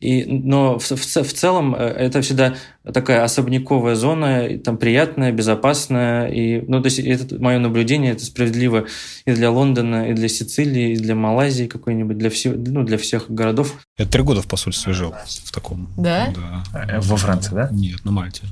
[0.00, 2.54] И, но в, в, в целом э, это всегда
[2.92, 6.28] такая особняковая зона, и там приятная, безопасная.
[6.28, 8.86] И, ну, то есть это мое наблюдение, это справедливо
[9.26, 13.30] и для Лондона, и для Сицилии, и для Малайзии какой-нибудь, для, всего, ну, для всех
[13.30, 13.76] городов.
[13.98, 15.88] Я три года в посольстве жил в таком.
[15.98, 16.32] Да?
[16.34, 16.86] Да.
[16.88, 17.68] Э, Во Франции, да?
[17.70, 18.44] Нет, на Мальте.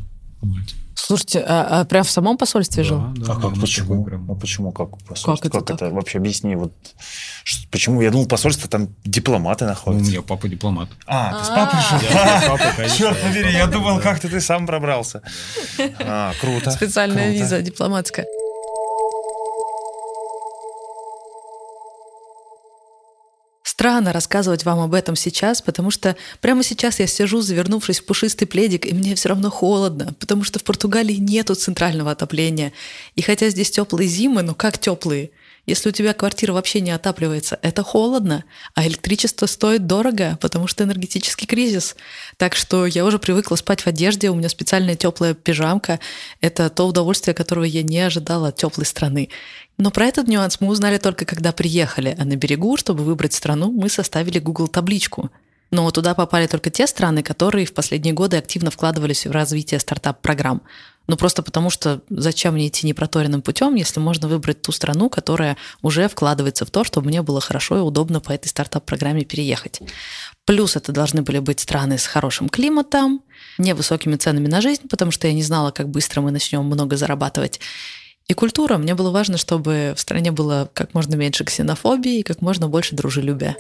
[0.95, 2.99] Слушайте, а, а прям в самом посольстве жил?
[2.99, 4.05] Да, да, А да, как, почему?
[4.05, 4.30] прям.
[4.30, 5.36] А почему, как посольство?
[5.36, 5.76] Как это Как так?
[5.76, 5.95] это?
[5.95, 6.72] Вообще объясни, вот,
[7.45, 8.03] ш- почему?
[8.03, 10.11] Я думал, посольство, там дипломаты Ну, У находятся.
[10.11, 10.89] меня папа дипломат.
[11.07, 11.55] А, ты с А.
[11.55, 12.11] папой жил?
[12.11, 14.03] Я с папой, конечно, Черт побери, я думал, да.
[14.03, 15.22] как-то ты сам пробрался.
[16.01, 16.70] А, круто.
[16.72, 18.26] Специальная виза дипломатская.
[23.79, 28.49] Странно рассказывать вам об этом сейчас, потому что прямо сейчас я сижу, завернувшись в пушистый
[28.49, 32.72] пледик, и мне все равно холодно, потому что в Португалии нету центрального отопления.
[33.14, 35.31] И хотя здесь теплые зимы, но как теплые?
[35.69, 38.45] Если у тебя квартира вообще не отапливается, это холодно,
[38.75, 41.95] а электричество стоит дорого, потому что энергетический кризис.
[42.39, 46.01] Так что я уже привыкла спать в одежде, у меня специальная теплая пижамка.
[46.41, 49.29] Это то удовольствие, которого я не ожидала от теплой страны.
[49.77, 53.71] Но про этот нюанс мы узнали только когда приехали, а на берегу, чтобы выбрать страну,
[53.71, 55.31] мы составили Google табличку.
[55.71, 60.62] Но туда попали только те страны, которые в последние годы активно вкладывались в развитие стартап-программ.
[61.09, 65.57] Ну просто потому что зачем мне идти непроторенным путем, если можно выбрать ту страну, которая
[65.81, 69.81] уже вкладывается в то, чтобы мне было хорошо и удобно по этой стартап-программе переехать.
[70.45, 73.23] Плюс это должны были быть страны с хорошим климатом,
[73.57, 77.59] невысокими ценами на жизнь, потому что я не знала, как быстро мы начнем много зарабатывать.
[78.27, 78.77] И культура.
[78.77, 82.95] Мне было важно, чтобы в стране было как можно меньше ксенофобии и как можно больше
[82.95, 83.57] дружелюбия.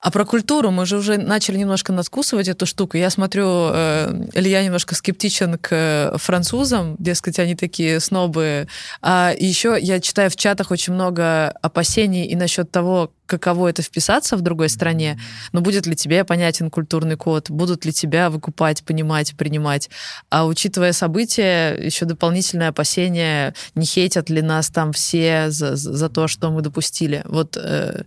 [0.00, 2.96] А про культуру мы же уже начали немножко надкусывать эту штуку.
[2.96, 8.68] Я смотрю, э, Илья немножко скептичен к э, французам, дескать, они такие снобы.
[9.02, 14.36] А еще я читаю в чатах очень много опасений и насчет того, каково это вписаться
[14.36, 15.20] в другой стране.
[15.52, 17.50] Но будет ли тебе понятен культурный код?
[17.50, 19.90] Будут ли тебя выкупать, понимать, принимать?
[20.30, 26.26] А учитывая события, еще дополнительное опасение, не хейтят ли нас там все за, за то,
[26.26, 27.22] что мы допустили.
[27.26, 28.02] Вот э,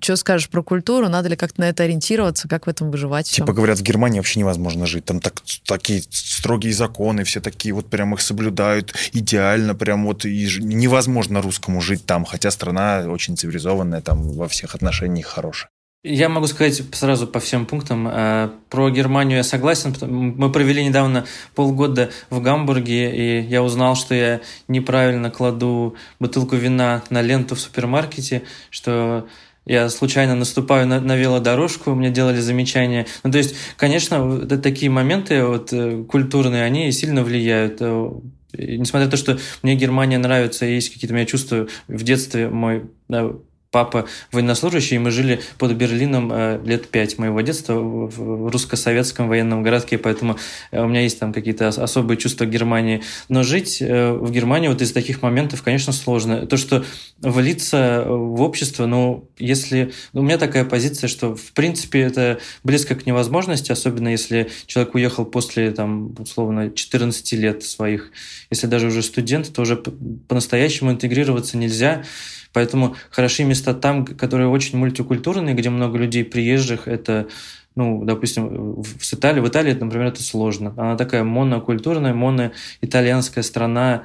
[0.00, 1.08] что скажешь про культуру?
[1.08, 2.48] Надо ли как-то на это ориентироваться?
[2.48, 3.28] Как в этом выживать?
[3.28, 5.04] в Типа говорят, в Германии вообще невозможно жить.
[5.04, 10.48] Там так, такие строгие законы, все такие вот прям их соблюдают идеально, прям вот и
[10.60, 15.70] невозможно русскому жить там, хотя страна очень цивилизованная, там во всех отношениях хорошая.
[16.02, 18.08] Я могу сказать сразу по всем пунктам.
[18.08, 19.94] Э, Про Германию я согласен.
[20.00, 27.02] Мы провели недавно полгода в Гамбурге, и я узнал, что я неправильно кладу бутылку вина
[27.10, 29.28] на ленту в супермаркете, что
[29.66, 33.06] я случайно наступаю на, на велодорожку, мне делали замечания.
[33.22, 37.76] Ну, то есть, конечно, вот такие моменты вот, э, культурные, они сильно влияют.
[37.80, 38.10] Э,
[38.54, 42.84] несмотря на то, что мне Германия нравится, есть какие-то у меня чувства в детстве, мой
[43.70, 49.62] папа военнослужащий, и мы жили под Берлином э, лет пять моего детства в русско-советском военном
[49.62, 50.36] городке, поэтому
[50.72, 53.02] э, у меня есть там какие-то особые чувства Германии.
[53.28, 56.46] Но жить э, в Германии вот из таких моментов, конечно, сложно.
[56.46, 56.84] То, что
[57.20, 59.92] влиться в общество, ну, если...
[60.12, 64.94] Ну, у меня такая позиция, что, в принципе, это близко к невозможности, особенно если человек
[64.96, 68.10] уехал после, там, условно, 14 лет своих.
[68.50, 72.02] Если даже уже студент, то уже по-настоящему интегрироваться нельзя.
[72.52, 77.28] Поэтому хорошие места там, которые очень мультикультурные, где много людей приезжих, это
[77.76, 80.74] ну, допустим, в Италии, в Италии, например, это сложно.
[80.76, 84.02] Она такая монокультурная, моноитальянская страна,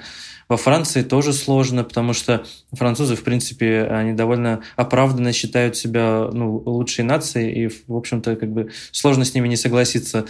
[0.47, 6.61] во Франции тоже сложно, потому что французы, в принципе, они довольно оправданно считают себя ну,
[6.65, 10.25] лучшей нацией, и, в общем-то, как бы сложно с ними не согласиться.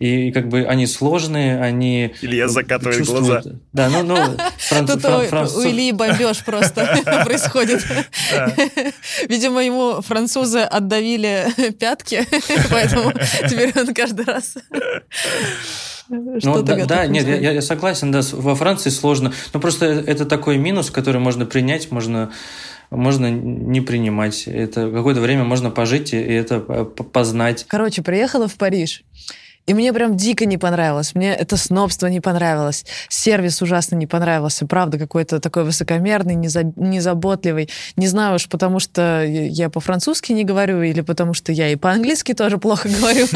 [0.00, 2.14] И, и как бы они сложные, они...
[2.22, 3.26] Илья закатывает чувствуют...
[3.26, 3.50] глаза.
[3.72, 4.16] Да, ну, ну
[4.58, 4.90] франц...
[4.90, 5.26] Тут фран...
[5.26, 5.56] француз...
[5.58, 6.86] у Ильи бомбеж просто
[7.24, 7.84] происходит.
[9.28, 11.46] Видимо, ему французы отдавили
[11.78, 12.26] пятки,
[12.70, 13.12] поэтому
[13.48, 14.54] теперь он каждый раз
[16.10, 20.58] ну, да, да нет, я, я согласен, да, во Франции сложно, но просто это такой
[20.58, 22.30] минус, который можно принять, можно
[22.90, 24.48] можно не принимать.
[24.48, 27.64] Это какое-то время можно пожить и это познать.
[27.68, 29.04] Короче, приехала в Париж.
[29.66, 31.14] И мне прям дико не понравилось.
[31.14, 32.84] Мне это снобство не понравилось.
[33.08, 34.66] Сервис ужасно не понравился.
[34.66, 37.68] Правда, какой-то такой высокомерный, незаботливый.
[37.96, 42.34] Не знаю уж, потому что я по-французски не говорю, или потому что я и по-английски
[42.34, 43.26] тоже плохо говорю.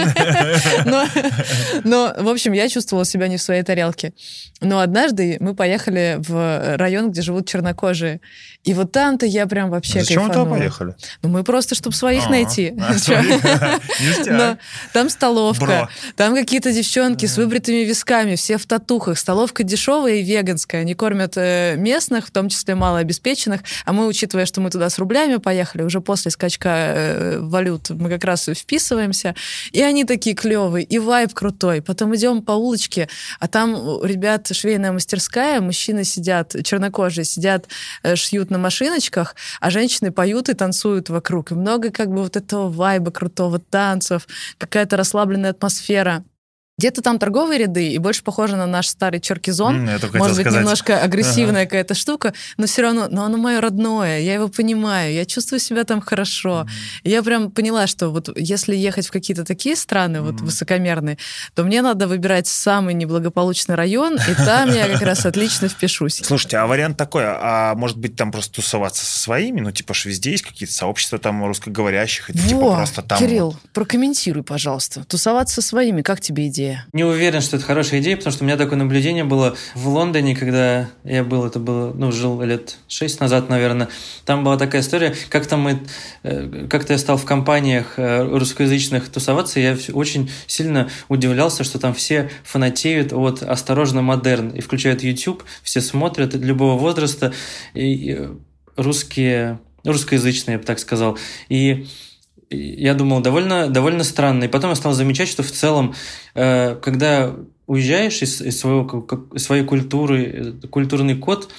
[1.85, 4.12] Но, в общем, я чувствовала себя не в своей тарелке.
[4.61, 8.20] Но однажды мы поехали в район, где живут чернокожие.
[8.64, 10.95] И вот там-то я прям вообще Зачем вы туда поехали?
[11.22, 12.75] Ну, мы просто, чтобы своих а, найти.
[14.93, 19.18] Там столовка, там какие-то девчонки с выбритыми висками, все в татухах.
[19.18, 20.82] Столовка дешевая и веганская.
[20.82, 23.62] Они кормят э, местных, в том числе малообеспеченных.
[23.84, 28.08] А мы, учитывая, что мы туда с рублями поехали, уже после скачка э, валют мы
[28.08, 29.34] как раз вписываемся.
[29.72, 31.82] И они такие клевые, и вайб крутой.
[31.82, 33.08] Потом идем по улочке,
[33.40, 37.66] а там ребят швейная мастерская, мужчины сидят, чернокожие сидят,
[38.02, 41.50] э, шьют на машиночках, а женщины поют и танцуют вокруг.
[41.50, 46.03] И много как бы вот этого вайба крутого, танцев, какая-то расслабленная атмосфера.
[46.77, 49.87] Где-то там торговые ряды, и больше похоже на наш старый черкизон.
[49.87, 50.61] Mm, Может быть, сказать.
[50.61, 51.66] немножко агрессивная ага.
[51.66, 55.85] какая-то штука, но все равно, но оно мое родное, я его понимаю, я чувствую себя
[55.85, 56.66] там хорошо.
[56.66, 56.68] Mm.
[57.05, 60.20] Я прям поняла, что вот если ехать в какие-то такие страны, mm.
[60.22, 61.16] вот высокомерные,
[61.55, 66.22] то мне надо выбирать самый неблагополучный район, и там я как раз отлично впишусь.
[66.25, 70.07] Слушайте, а вариант такой, а может быть там просто тусоваться со своими, ну типа ж
[70.07, 73.16] везде есть какие-то сообщества там русскоговорящих, ты типа просто там...
[73.20, 75.05] Кирилл, прокомментируй, пожалуйста.
[75.05, 76.63] Тусоваться со своими, как тебе идея?
[76.64, 76.86] Идея?
[76.92, 80.34] Не уверен, что это хорошая идея, потому что у меня такое наблюдение было в Лондоне,
[80.34, 83.88] когда я был, это было, ну, жил лет шесть назад, наверное.
[84.24, 85.80] Там была такая история, как-то мы,
[86.22, 91.78] э, как-то я стал в компаниях э, русскоязычных тусоваться, и я очень сильно удивлялся, что
[91.78, 97.32] там все фанатеют от «Осторожно, модерн» и включают YouTube, все смотрят любого возраста,
[97.74, 98.28] и
[98.76, 101.18] русские, русскоязычные, я бы так сказал.
[101.48, 101.86] И
[102.51, 104.45] я думал, довольно, довольно странно.
[104.45, 105.95] И потом я стал замечать, что в целом,
[106.34, 107.34] э, когда
[107.66, 111.51] уезжаешь из, из своего, своей культуры, э, культурный код,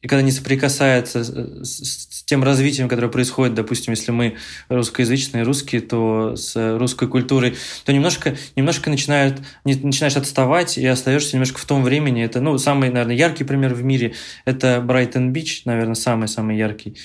[0.00, 4.36] и когда не соприкасается с, тем развитием, которое происходит, допустим, если мы
[4.68, 11.58] русскоязычные русские, то с русской культурой, то немножко, немножко начинают, начинаешь отставать и остаешься немножко
[11.58, 12.22] в том времени.
[12.22, 14.14] Это, ну, самый, наверное, яркий пример в мире–
[14.44, 16.96] это Брайтон-Бич, наверное, самый-самый яркий.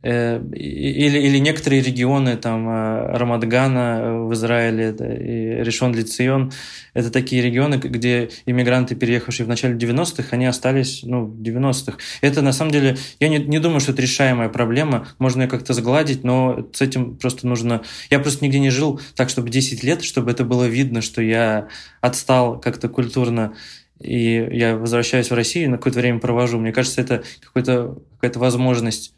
[0.00, 6.52] Э, или, или некоторые регионы, там, э, Рамадгана в Израиле и Решон Лицион,
[6.94, 11.98] это такие регионы, где иммигранты, переехавшие в начале 90-х, они остались ну, в 90-х.
[12.20, 15.72] Это, на самом деле, я не, не думаю, что это решаемая проблема, можно ее как-то
[15.72, 17.82] сгладить, но с этим просто нужно...
[18.08, 21.66] Я просто нигде не жил так, чтобы 10 лет, чтобы это было видно, что я
[22.00, 23.54] отстал как-то культурно
[24.00, 26.60] и я возвращаюсь в Россию, на какое-то время провожу.
[26.60, 29.12] Мне кажется, это какая-то возможность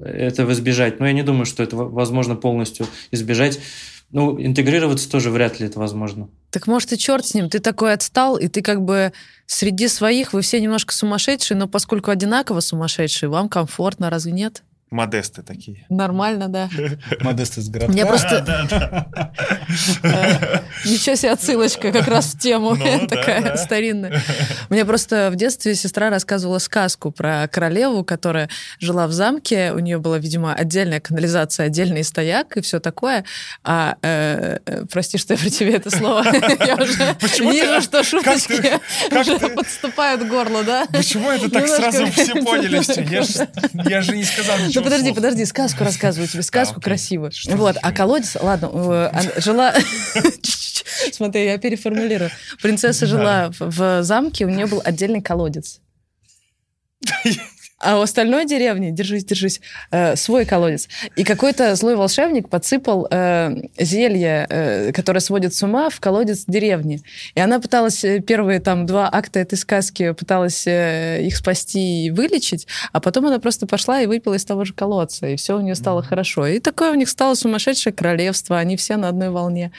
[0.00, 1.00] этого избежать.
[1.00, 3.60] Но я не думаю, что это возможно полностью избежать.
[4.10, 6.28] Ну, интегрироваться тоже вряд ли это возможно.
[6.50, 9.12] Так может и черт с ним, ты такой отстал, и ты как бы
[9.44, 14.62] среди своих, вы все немножко сумасшедшие, но поскольку одинаково сумасшедшие, вам комфортно, разве нет?
[14.90, 15.84] Модесты такие.
[15.90, 16.70] Нормально, да.
[17.20, 17.92] Модесты с городка.
[17.92, 19.06] Мне просто...
[20.02, 23.56] Э, Ничего себе отсылочка как раз в тему Ну, такая да.
[23.56, 24.22] старинная.
[24.70, 28.48] Мне просто в детстве сестра рассказывала сказку про королеву, которая
[28.80, 33.24] жила в замке, у нее была, видимо, отдельная канализация, отдельный стояк и все такое.
[33.64, 36.24] А, э, э, прости, что я при тебе это слово.
[36.64, 38.78] Я уже Почему ты- вижу, что шуточки
[39.10, 40.86] как уже ты- подступают к горлу, да?
[40.92, 44.77] Почему это так сразу все поняли Я же не сказал ничего.
[44.78, 46.80] Ну подожди, подожди, сказку рассказываю тебе, сказку.
[47.34, 48.68] Что Вот, а колодец, ладно,
[49.08, 49.74] она жила...
[51.12, 52.30] Смотри, я переформулирую.
[52.62, 55.80] Принцесса жила в замке, у нее был отдельный колодец.
[57.80, 59.60] А у остальной деревни, держись, держись,
[59.92, 60.88] э, свой колодец.
[61.14, 67.00] И какой-то злой волшебник подсыпал э, зелье, э, которое сводит с ума, в колодец деревни.
[67.36, 72.10] И она пыталась э, первые там два акта этой сказки пыталась э, их спасти и
[72.10, 75.60] вылечить, а потом она просто пошла и выпила из того же колодца, и все у
[75.60, 76.48] нее стало хорошо.
[76.48, 79.70] И такое у них стало сумасшедшее королевство, они все на одной волне.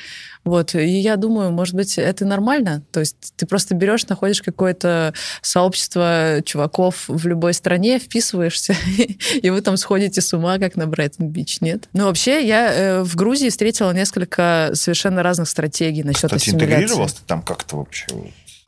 [0.50, 2.82] Вот, и я думаю, может быть, это нормально.
[2.92, 8.76] То есть ты просто берешь, находишь какое-то сообщество чуваков в любой стране, вписываешься,
[9.36, 11.88] и вы там сходите с ума, как на Брайтон-Бич, нет?
[11.94, 16.74] Ну, вообще, я э, в Грузии встретила несколько совершенно разных стратегий насчет Кстати, ассимиляции.
[16.74, 18.08] интегрировался ты там как-то вообще?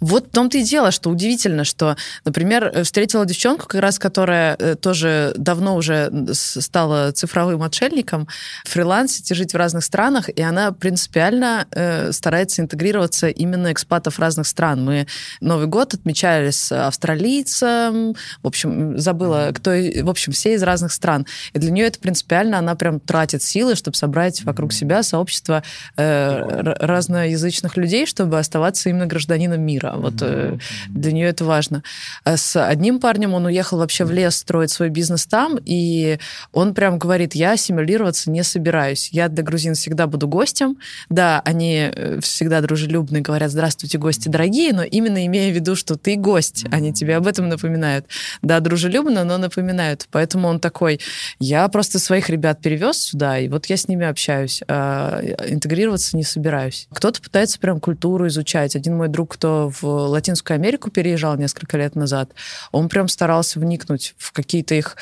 [0.01, 1.95] Вот в том-то и дело, что удивительно, что,
[2.25, 8.27] например, э, встретила девчонку, как раз которая э, тоже давно уже стала цифровым отшельником,
[8.65, 14.47] фрилансить и жить в разных странах, и она принципиально э, старается интегрироваться именно экспатов разных
[14.47, 14.83] стран.
[14.83, 15.05] Мы
[15.39, 21.27] Новый год отмечали с австралийцем, в общем, забыла, кто, в общем, все из разных стран.
[21.53, 25.61] И для нее это принципиально, она прям тратит силы, чтобы собрать вокруг себя сообщество
[25.95, 26.39] э,
[26.79, 29.90] разноязычных людей, чтобы оставаться именно гражданином мира.
[29.97, 30.57] Вот э,
[30.89, 31.83] для нее это важно.
[32.23, 36.19] А С одним парнем он уехал вообще в лес строить свой бизнес там, и
[36.51, 39.09] он прям говорит, я ассимилироваться не собираюсь.
[39.11, 40.77] Я для грузин всегда буду гостем.
[41.09, 45.95] Да, они э, всегда дружелюбные, говорят, здравствуйте, гости дорогие, но именно имея в виду, что
[45.95, 48.05] ты гость, они тебе об этом напоминают.
[48.41, 50.07] Да, дружелюбно, но напоминают.
[50.11, 50.99] Поэтому он такой,
[51.39, 54.61] я просто своих ребят перевез сюда, и вот я с ними общаюсь.
[54.67, 56.87] а интегрироваться не собираюсь.
[56.91, 58.75] Кто-то пытается прям культуру изучать.
[58.75, 62.31] Один мой друг, кто в Латинскую Америку переезжал несколько лет назад,
[62.71, 64.95] он прям старался вникнуть в какие-то их...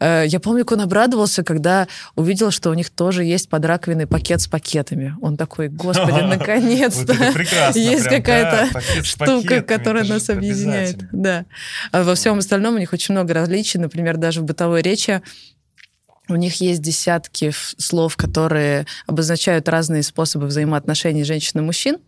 [0.00, 4.06] э, Я помню, как он обрадовался, когда увидел, что у них тоже есть под раковиной
[4.06, 5.14] пакет с пакетами.
[5.20, 7.12] Он такой, господи, наконец-то
[7.74, 10.98] есть какая-то штука, которая нас объединяет.
[11.12, 11.44] Да.
[11.92, 13.78] А во всем остальном у них очень много различий.
[13.80, 15.22] Например, даже в бытовой речи
[16.28, 21.98] у них есть десятки слов, которые обозначают разные способы взаимоотношений женщин и мужчин.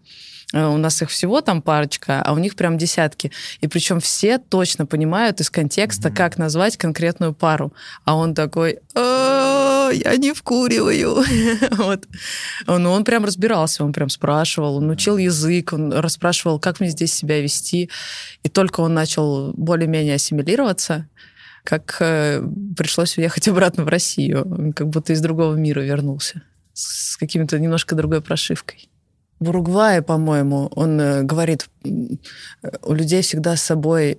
[0.53, 3.31] Э, У нас их всего там парочка, а у них прям десятки.
[3.61, 7.73] И причем все точно понимают из контекста, как назвать конкретную пару.
[8.05, 11.25] А он такой, «А, я не вкуриваю.
[11.71, 12.07] Вот.
[12.67, 17.13] Он, он прям разбирался, он прям спрашивал, он учил язык, он расспрашивал, как мне здесь
[17.13, 17.91] себя вести.
[18.43, 21.09] И только он начал более-менее ассимилироваться,
[21.65, 22.43] как э,
[22.77, 24.47] пришлось уехать обратно в Россию.
[24.51, 26.43] Он как будто из другого мира вернулся.
[26.73, 28.89] С каким-то немножко другой прошивкой.
[29.41, 34.19] В Уругвае, по-моему, он э, говорит, у людей всегда с собой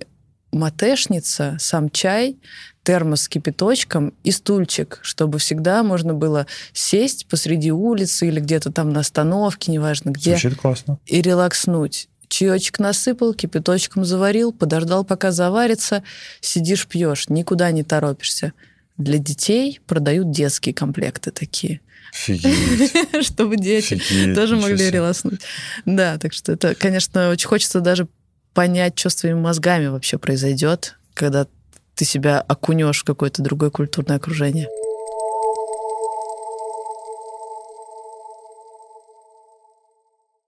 [0.52, 2.38] матешница, сам чай,
[2.82, 8.90] термос с кипяточком и стульчик, чтобы всегда можно было сесть посреди улицы или где-то там
[8.90, 10.98] на остановке, неважно где, Звучит классно.
[11.06, 12.08] и релакснуть.
[12.28, 16.04] Чаечек насыпал, кипяточком заварил, подождал, пока заварится,
[16.40, 18.52] сидишь, пьешь, никуда не торопишься.
[18.96, 21.80] Для детей продают детские комплекты такие,
[22.12, 22.92] Офигеть.
[23.26, 24.90] чтобы дети Офигеть, тоже ничего могли себе.
[24.90, 25.40] реласнуть.
[25.84, 28.08] Да, так что это, конечно, очень хочется даже
[28.54, 31.46] понять, что с твоими мозгами вообще произойдет, когда
[31.94, 34.68] ты себя окунешь в какое-то другое культурное окружение.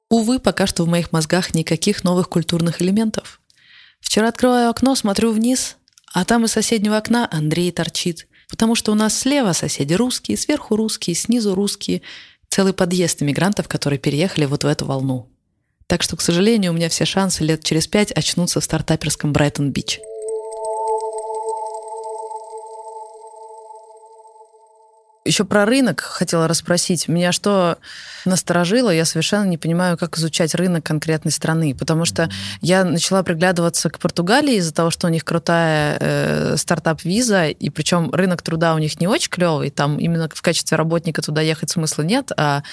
[0.08, 3.40] Увы, пока что в моих мозгах никаких новых культурных элементов.
[4.00, 5.76] Вчера открываю окно, смотрю вниз,
[6.12, 8.28] а там из соседнего окна Андрей торчит.
[8.53, 12.03] Потому что у нас слева соседи русские, сверху русские, снизу русские.
[12.50, 15.30] Целый подъезд иммигрантов, которые переехали вот в эту волну.
[15.86, 20.00] Так что, к сожалению, у меня все шансы лет через пять очнуться в стартаперском Брайтон-Бич.
[25.25, 27.07] Еще про рынок хотела расспросить.
[27.07, 27.79] Меня что
[28.25, 32.29] насторожило, я совершенно не понимаю, как изучать рынок конкретной страны, потому что
[32.61, 38.11] я начала приглядываться к Португалии из-за того, что у них крутая э, стартап-виза, и причем
[38.11, 42.03] рынок труда у них не очень клевый, там именно в качестве работника туда ехать смысла
[42.03, 42.64] нет, а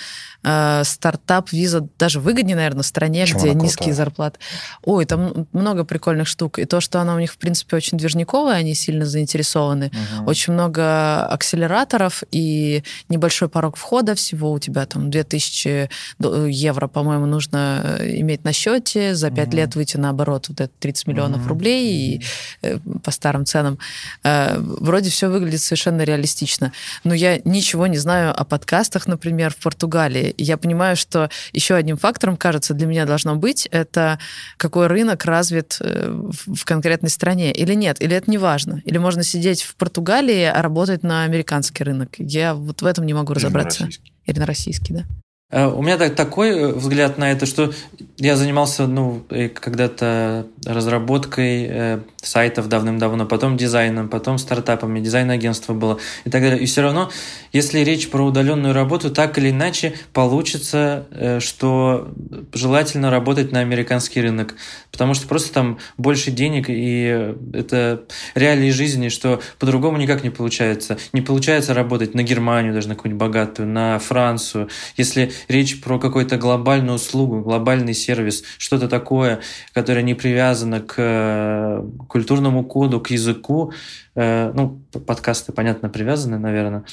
[0.43, 3.93] э, стартап-виза даже выгоднее, наверное, в стране, Чем где низкие крутая?
[3.93, 4.39] зарплаты.
[4.83, 6.59] Ой, там много прикольных штук.
[6.59, 9.91] И то, что она у них, в принципе, очень движниковая, они сильно заинтересованы.
[9.93, 10.27] Мгм.
[10.27, 14.15] Очень много акселераторов и небольшой порог входа.
[14.15, 19.15] Всего у тебя там 2000 до- евро, по-моему, нужно э, иметь на счете.
[19.15, 19.57] За 5 Мгм.
[19.57, 21.47] лет выйти на оборот вот это 30 миллионов Мгм.
[21.47, 22.21] рублей и
[22.61, 23.77] э, по старым ценам.
[24.23, 26.71] Э, Вроде все выглядит совершенно реалистично.
[27.03, 30.28] Но я ничего не знаю о подкастах, например, в Португалии.
[30.29, 34.19] И я понимаю, что еще одним фактором, кажется, для меня должно быть, это
[34.57, 36.09] какой рынок развит э,
[36.45, 38.81] в конкретной стране или нет, или это не важно.
[38.85, 42.15] Или можно сидеть в Португалии, а работать на американский рынок.
[42.17, 43.85] Я вот в этом не могу Или на разобраться.
[43.85, 44.13] российский.
[44.25, 45.05] Или на российский, да.
[45.51, 47.71] Э, У меня так, такой э, взгляд на это, что
[48.17, 56.29] я занимался ну, когда-то разработкой э, сайтов давным-давно, потом дизайном, потом стартапами, дизайн-агентство было и
[56.29, 56.59] так далее.
[56.59, 57.09] И все равно,
[57.51, 61.07] если речь про удаленную работу, так или иначе получится,
[61.39, 62.13] что
[62.53, 64.55] желательно работать на американский рынок,
[64.91, 68.03] потому что просто там больше денег, и это
[68.35, 70.97] реалии жизни, что по-другому никак не получается.
[71.13, 74.67] Не получается работать на Германию, даже на какую-нибудь богатую, на Францию.
[74.97, 79.39] Если речь про какую-то глобальную услугу, глобальный сервис, что-то такое,
[79.73, 83.73] которое не привязано к э, культурному коду, к языку,
[84.15, 86.83] э, ну, подкасты, понятно, привязаны, наверное,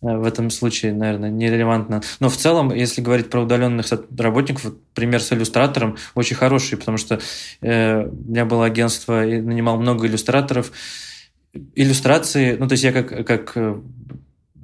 [0.00, 2.02] Э, в этом случае, наверное, нерелевантно.
[2.20, 3.86] Но в целом, если говорить про удаленных
[4.16, 7.20] работников, вот пример с иллюстратором очень хороший, потому что
[7.60, 10.72] э, у меня было агентство и нанимал много иллюстраторов.
[11.74, 13.56] Иллюстрации, ну, то есть я как, как,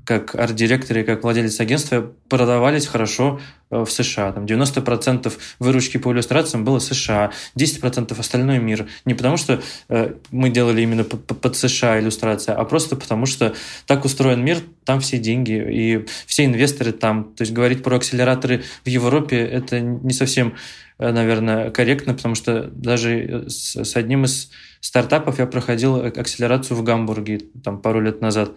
[0.05, 3.41] как арт-директор и как владелец агентства продавались хорошо
[3.71, 4.33] э, в США.
[4.33, 8.87] Там 90% выручки по иллюстрациям было США, 10% остальной мир.
[9.05, 13.55] Не потому, что э, мы делали именно под США иллюстрация, а просто потому, что
[13.87, 17.33] так устроен мир, там все деньги и все инвесторы там.
[17.35, 20.55] То есть говорить про акселераторы в Европе это не совсем,
[20.99, 24.51] э, наверное, корректно, потому что даже с, одним из
[24.81, 28.53] стартапов я проходил акселерацию в Гамбурге там пару лет назад.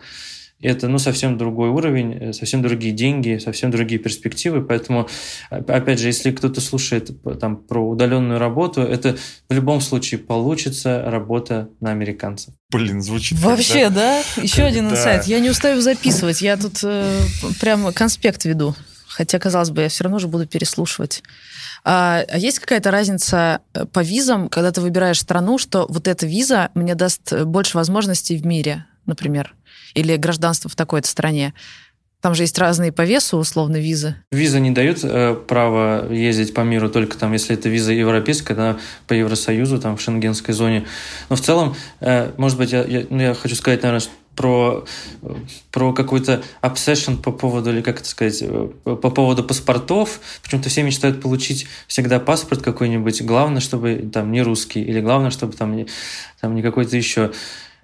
[0.59, 4.63] Это ну, совсем другой уровень, э, совсем другие деньги, совсем другие перспективы.
[4.63, 5.07] Поэтому,
[5.51, 9.17] оп- опять же, если кто-то слушает там, про удаленную работу, это
[9.49, 12.55] в любом случае получится работа на американцев.
[12.71, 13.37] Блин, звучит.
[13.39, 14.19] Вообще, как, да?
[14.37, 14.95] Еще один Да.
[14.95, 15.25] инсайт.
[15.25, 16.41] Я не устаю записывать.
[16.41, 17.19] Я тут э,
[17.59, 18.75] прям конспект веду.
[19.07, 21.23] Хотя, казалось бы, я все равно же буду переслушивать.
[21.83, 26.25] А, а есть какая-то разница э, по визам, когда ты выбираешь страну, что вот эта
[26.25, 29.53] виза мне даст э, больше возможностей в мире, например,
[29.93, 31.53] или гражданство в такой-то стране?
[32.21, 34.15] Там же есть разные по весу, условно, визы.
[34.31, 38.77] Виза не дает э, права ездить по миру только там, если это виза европейская, да,
[39.05, 40.85] по Евросоюзу, там в шенгенской зоне.
[41.29, 44.07] Но в целом, э, может быть, я, я, ну, я хочу сказать, наверное,
[44.37, 44.85] про,
[45.71, 50.19] про какой-то obsession по поводу, или как это сказать, э, по поводу паспортов.
[50.43, 53.23] Почему-то все мечтают получить всегда паспорт какой-нибудь.
[53.23, 55.87] Главное, чтобы там не русский, или главное, чтобы там не,
[56.39, 57.31] там не какой-то еще.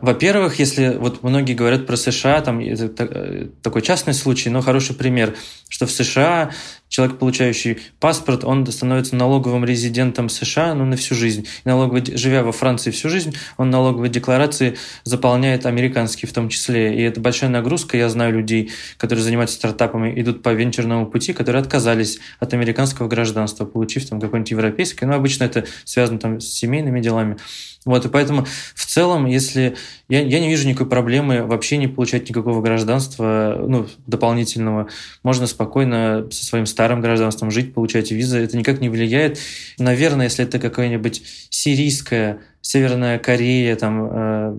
[0.04, 4.98] Во-первых, если вот многие говорят про США, там это э, такой частный случай, но хороший
[4.98, 5.34] пример,
[5.70, 6.52] что в США
[6.90, 11.48] человек, получающий паспорт, он становится налоговым резидентом США ну, на всю жизнь.
[11.64, 14.76] И налоговый, живя во Франции всю жизнь, он налоговые декларации
[15.06, 17.00] заполняет американские в том числе.
[17.00, 17.96] И это большая нагрузка.
[17.96, 23.64] Я знаю людей, которые занимаются стартапами, идут по венчурному пути, которые отказались от американского гражданства,
[23.64, 25.08] получив там какое-нибудь европейское.
[25.08, 27.38] Но обычно это связано там с семейными делами.
[27.86, 29.76] Вот, и поэтому в целом, если
[30.08, 34.88] я, я не вижу никакой проблемы вообще не получать никакого гражданства ну, дополнительного,
[35.22, 39.38] можно спокойно со своим старым гражданством жить, получать визы, это никак не влияет.
[39.78, 44.56] Наверное, если это какая-нибудь сирийская, Северная Корея, там, э,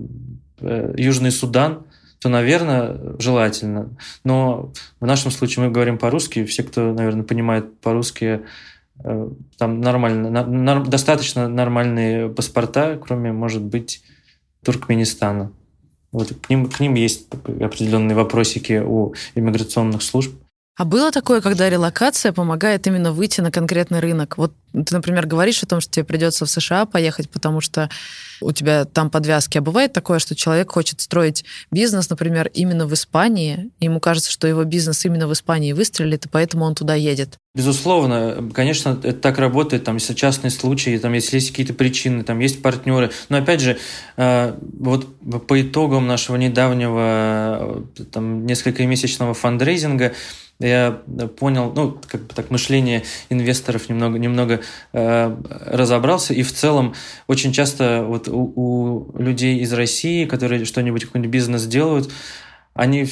[0.60, 1.86] э, Южный Судан,
[2.20, 3.90] то, наверное, желательно.
[4.24, 8.40] Но в нашем случае мы говорим по-русски, все, кто, наверное, понимает по-русски,
[9.58, 14.02] там нормально, на- нар- достаточно нормальные паспорта, кроме, может быть,
[14.64, 15.52] Туркменистана.
[16.12, 20.32] Вот к ним, к ним есть определенные вопросики у иммиграционных служб.
[20.76, 24.36] А было такое, когда релокация помогает именно выйти на конкретный рынок?
[24.36, 27.88] Вот ты, например, говоришь о том, что тебе придется в США поехать, потому что
[28.40, 29.56] у тебя там подвязки.
[29.56, 34.48] А бывает такое, что человек хочет строить бизнес, например, именно в Испании, ему кажется, что
[34.48, 37.38] его бизнес именно в Испании выстрелит, и поэтому он туда едет.
[37.54, 42.40] Безусловно, конечно, это так работает, там, если частные случаи, там, если есть какие-то причины, там,
[42.40, 43.12] есть партнеры.
[43.28, 43.78] Но, опять же,
[44.16, 45.06] э, вот
[45.46, 50.14] по итогам нашего недавнего, э, там, несколько месячного фандрейзинга,
[50.60, 51.02] я
[51.38, 54.60] понял, ну, как бы так, мышление инвесторов немного, немного
[54.92, 55.36] э,
[55.66, 56.94] разобрался, и в целом
[57.26, 62.10] очень часто вот у, у людей из России, которые что-нибудь, какой-нибудь бизнес делают,
[62.72, 63.08] они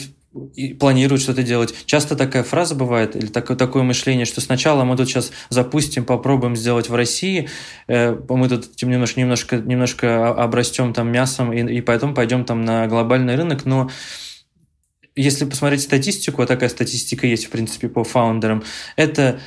[0.55, 1.75] и планируют что-то делать.
[1.85, 6.57] Часто такая фраза бывает, или такое, такое мышление, что сначала мы тут сейчас запустим, попробуем
[6.57, 7.49] сделать в России,
[7.87, 12.87] э, мы тут немножко, немножко, немножко обрастем там мясом, и, и поэтому пойдем там на
[12.87, 13.91] глобальный рынок, но
[15.15, 18.63] если посмотреть статистику, а такая статистика есть, в принципе, по фаундерам,
[18.97, 19.41] это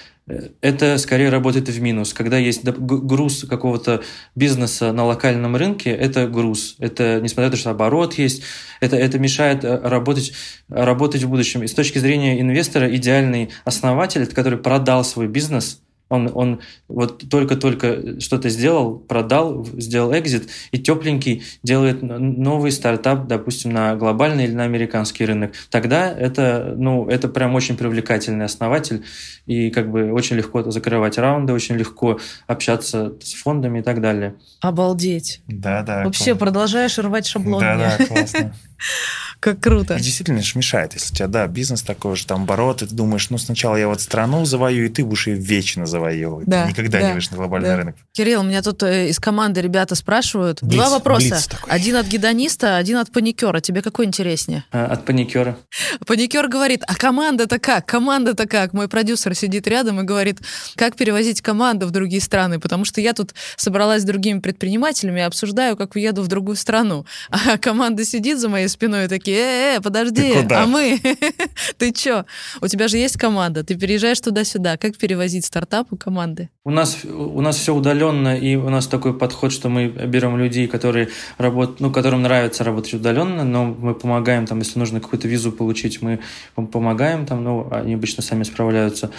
[0.62, 2.12] это скорее работает в минус.
[2.14, 4.02] Когда есть груз какого-то
[4.34, 6.78] бизнеса на локальном рынке, это груз.
[6.80, 8.42] Это, несмотря на то, что оборот есть,
[8.80, 10.34] это, это мешает э, работать,
[10.68, 11.62] работать в будущем.
[11.62, 18.20] И с точки зрения инвестора идеальный основатель, который продал свой бизнес– он, он вот только-только
[18.20, 24.64] что-то сделал, продал, сделал экзит, и тепленький делает новый стартап, допустим, на глобальный или на
[24.64, 25.54] американский рынок.
[25.72, 29.04] Тогда это, ну, это прям очень привлекательный основатель,
[29.46, 34.36] и как бы очень легко закрывать раунды, очень легко общаться с фондами и так далее.
[34.62, 35.42] Обалдеть.
[35.48, 36.04] Да, да.
[36.04, 36.40] Вообще класс.
[36.40, 37.62] продолжаешь рвать шаблоны.
[37.62, 38.54] Да, да, классно.
[39.46, 39.94] Как круто.
[39.94, 43.30] И действительно же мешает, если у тебя, да, бизнес такой же, там, обороты, ты думаешь,
[43.30, 46.48] ну, сначала я вот страну завоюю, и ты будешь ее вечно завоевывать.
[46.48, 47.78] Да, ты никогда да, не выйдешь на глобальный да.
[47.78, 47.96] рынок.
[48.14, 50.64] Кирилл, у меня тут э, из команды ребята спрашивают.
[50.64, 51.40] Блиц, Два вопроса.
[51.68, 53.60] Один от гедониста, один от паникера.
[53.60, 54.64] Тебе какой интереснее?
[54.72, 55.60] А, от паникера.
[56.08, 57.86] Паникер говорит, а команда-то как?
[57.86, 58.74] Команда-то как?
[58.74, 60.40] Мой продюсер сидит рядом и говорит,
[60.76, 65.24] как перевозить команду в другие страны, потому что я тут собралась с другими предпринимателями и
[65.24, 67.06] обсуждаю, как уеду в другую страну.
[67.30, 71.00] А команда сидит за моей спиной и такие, э, э, подожди, а мы?
[71.78, 72.26] ты чё?
[72.62, 74.78] У тебя же есть команда, ты переезжаешь туда-сюда.
[74.78, 76.50] Как перевозить стартап у команды?
[76.64, 80.68] У нас, у нас все удаленно, и у нас такой подход, что мы берем людей,
[80.68, 85.52] которые работают, ну, которым нравится работать удаленно, но мы помогаем, там, если нужно какую-то визу
[85.52, 86.20] получить, мы
[86.56, 89.12] помогаем, там, ну, они обычно сами справляются.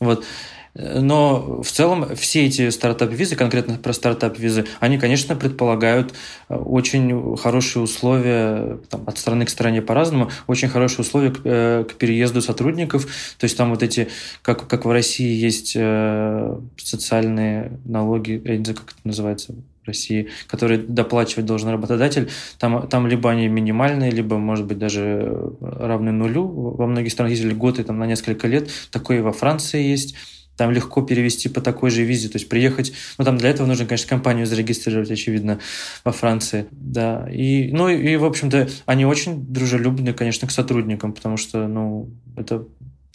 [0.00, 0.24] Вот.
[0.74, 6.14] Но в целом все эти стартап-визы, конкретно про стартап-визы, они, конечно, предполагают
[6.48, 11.84] э, очень хорошие условия там, от страны к стране по-разному, очень хорошие условия к, э,
[11.88, 13.06] к переезду сотрудников.
[13.38, 14.08] То есть там вот эти,
[14.42, 19.54] как, как в России есть э, социальные налоги, я не знаю, как это называется,
[19.84, 25.52] в России, которые доплачивать должен работодатель, там, там либо они минимальные, либо, может быть, даже
[25.60, 26.46] равны нулю.
[26.48, 28.70] Во многих странах есть льготы там, на несколько лет.
[28.90, 30.16] Такое и во Франции есть.
[30.56, 33.86] Там легко перевести по такой же визе, то есть приехать, ну там для этого нужно,
[33.86, 35.58] конечно, компанию зарегистрировать, очевидно,
[36.04, 37.28] во Франции, да.
[37.30, 42.66] И, ну и, в общем-то, они очень дружелюбны, конечно, к сотрудникам, потому что, ну, это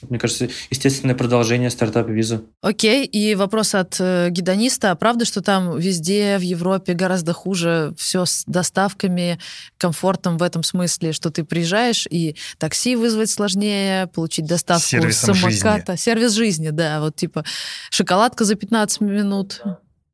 [0.07, 2.43] мне кажется, естественное продолжение стартапа виза.
[2.61, 4.91] Окей, и вопрос от э, гедониста.
[4.91, 9.39] А правда, что там везде в Европе гораздо хуже все с доставками,
[9.77, 15.93] комфортом в этом смысле, что ты приезжаешь и такси вызвать сложнее, получить доставку Сервисом самоката.
[15.93, 16.03] Жизни.
[16.03, 17.01] Сервис жизни, да.
[17.01, 17.43] Вот типа
[17.89, 19.61] шоколадка за 15 минут.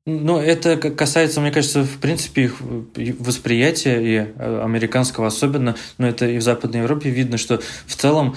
[0.07, 2.61] Ну, это касается, мне кажется, в принципе, их
[3.17, 8.36] восприятия, и э, американского особенно, но это и в Западной Европе видно, что в целом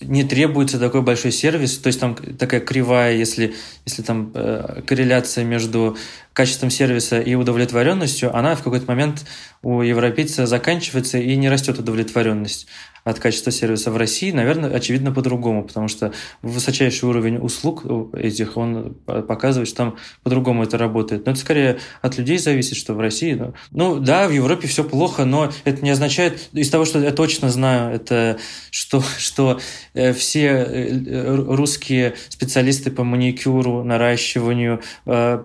[0.00, 3.54] не требуется такой большой сервис, то есть там такая кривая, если,
[3.86, 5.96] если там э, корреляция между
[6.34, 9.24] качеством сервиса и удовлетворенностью, она в какой-то момент
[9.62, 12.66] у европейца заканчивается и не растет удовлетворенность
[13.04, 18.94] от качества сервиса в России, наверное, очевидно по-другому, потому что высочайший уровень услуг этих, он
[19.04, 21.26] показывает, что там по-другому это работает.
[21.26, 23.34] Но это скорее от людей зависит, что в России...
[23.34, 27.12] Ну, ну да, в Европе все плохо, но это не означает, из того, что я
[27.12, 28.38] точно знаю, это
[28.70, 29.60] что, что
[29.92, 35.38] э, все э, русские специалисты по маникюру, наращиванию, э,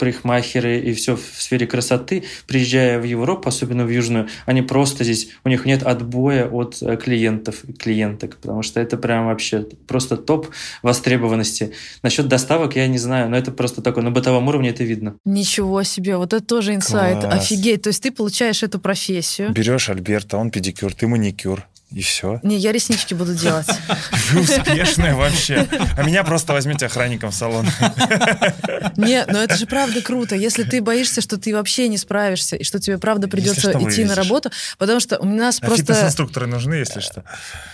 [0.79, 5.49] и все в сфере красоты, приезжая в Европу, особенно в Южную, они просто здесь, у
[5.49, 10.47] них нет отбоя от клиентов клиентов и клиенток, потому что это прям вообще просто топ
[10.83, 11.73] востребованности.
[12.03, 15.15] Насчет доставок я не знаю, но это просто такое, на бытовом уровне это видно.
[15.25, 17.21] Ничего себе, вот это тоже инсайт.
[17.21, 17.33] Класс.
[17.33, 19.51] Офигеть, то есть ты получаешь эту профессию.
[19.51, 21.67] Берешь Альберта, он педикюр, ты маникюр.
[21.91, 22.39] И все.
[22.43, 23.67] Не, я реснички буду делать.
[24.31, 25.67] Вы успешные вообще.
[25.97, 27.65] А меня просто возьмите охранником в салон.
[28.97, 30.35] Не, но это же правда круто.
[30.35, 34.13] Если ты боишься, что ты вообще не справишься, и что тебе правда придется идти на
[34.13, 35.81] работу, потому что у нас а просто...
[35.81, 37.23] фитнес-инструкторы нужны, если что.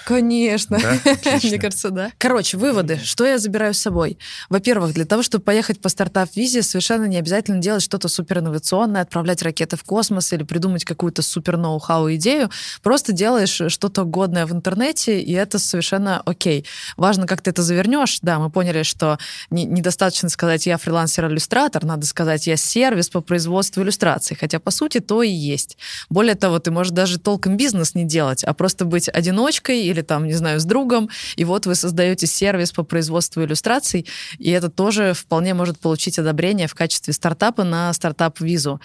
[0.05, 0.77] Конечно.
[1.43, 2.11] Мне кажется, да.
[2.17, 2.97] Короче, выводы.
[3.03, 4.17] Что я забираю с собой?
[4.49, 9.41] Во-первых, для того, чтобы поехать по стартап-визе, совершенно не обязательно делать что-то супер инновационное, отправлять
[9.41, 12.49] ракеты в космос или придумать какую-то супер ноу-хау идею.
[12.81, 16.65] Просто делаешь что-то годное в интернете, и это совершенно окей.
[16.97, 18.19] Важно, как ты это завернешь.
[18.21, 19.17] Да, мы поняли, что
[19.49, 24.99] не, недостаточно сказать «я фрилансер-иллюстратор», надо сказать «я сервис по производству иллюстраций», хотя, по сути,
[24.99, 25.77] то и есть.
[26.09, 30.25] Более того, ты можешь даже толком бизнес не делать, а просто быть одиночкой или там,
[30.25, 34.05] не знаю, с другом, и вот вы создаете сервис по производству иллюстраций,
[34.39, 38.79] и это тоже вполне может получить одобрение в качестве стартапа на стартап-визу.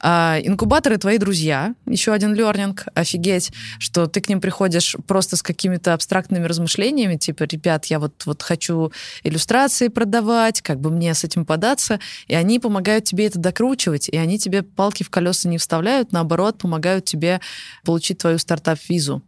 [0.00, 5.36] А, инкубаторы твои друзья, еще один лернинг, офигеть, что ты к ним приходишь приходишь просто
[5.36, 8.92] с какими-то абстрактными размышлениями, типа, ребят, я вот, вот хочу
[9.24, 11.98] иллюстрации продавать, как бы мне с этим податься,
[12.28, 16.58] и они помогают тебе это докручивать, и они тебе палки в колеса не вставляют, наоборот,
[16.58, 17.40] помогают тебе
[17.84, 19.20] получить твою стартап-визу.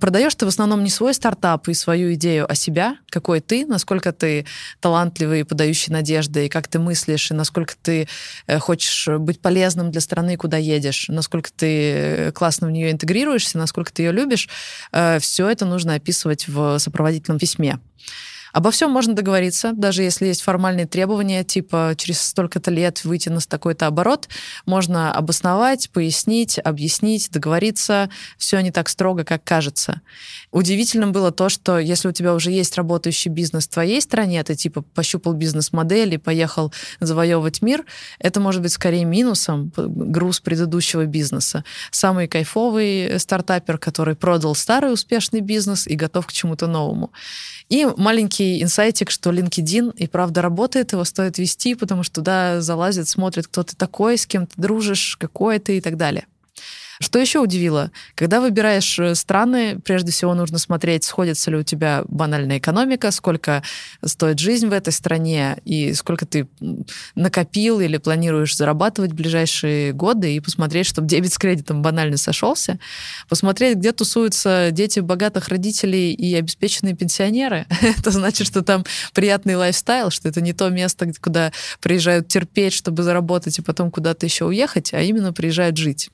[0.00, 4.12] Продаешь ты в основном не свой стартап и свою идею, а себя, какой ты, насколько
[4.12, 4.46] ты
[4.80, 8.08] талантливый, подающий надежды, и как ты мыслишь, и насколько ты
[8.46, 13.58] э, хочешь быть полезным для страны, куда едешь, насколько ты э, классно в нее интегрируешься,
[13.58, 14.48] насколько ты ее любишь.
[14.92, 17.78] Э, Все это нужно описывать в сопроводительном письме.
[18.52, 23.40] Обо всем можно договориться, даже если есть формальные требования, типа через столько-то лет выйти на
[23.40, 24.28] такой-то оборот,
[24.66, 28.10] можно обосновать, пояснить, объяснить, договориться.
[28.36, 30.00] Все не так строго, как кажется.
[30.50, 34.54] Удивительным было то, что если у тебя уже есть работающий бизнес в твоей стране, ты
[34.54, 37.84] типа пощупал бизнес-модель и поехал завоевывать мир,
[38.18, 41.64] это может быть скорее минусом, груз предыдущего бизнеса.
[41.90, 47.12] Самый кайфовый стартапер, который продал старый успешный бизнес и готов к чему-то новому.
[47.68, 53.08] И маленький инсайтик, что LinkedIn и правда работает, его стоит вести, потому что туда залазят,
[53.08, 56.26] смотрят, кто ты такой, с кем ты дружишь, какой ты и так далее.
[57.00, 57.92] Что еще удивило?
[58.14, 63.62] Когда выбираешь э, страны, прежде всего нужно смотреть, сходится ли у тебя банальная экономика, сколько
[64.04, 66.48] стоит жизнь в этой стране и сколько ты
[67.14, 72.78] накопил или планируешь зарабатывать в ближайшие годы, и посмотреть, чтобы дебет с кредитом банально сошелся.
[73.28, 77.66] Посмотреть, где тусуются дети богатых родителей и обеспеченные пенсионеры.
[77.80, 78.84] это значит, что там
[79.14, 84.26] приятный лайфстайл, что это не то место, куда приезжают терпеть, чтобы заработать, и потом куда-то
[84.26, 86.10] еще уехать, а именно приезжают жить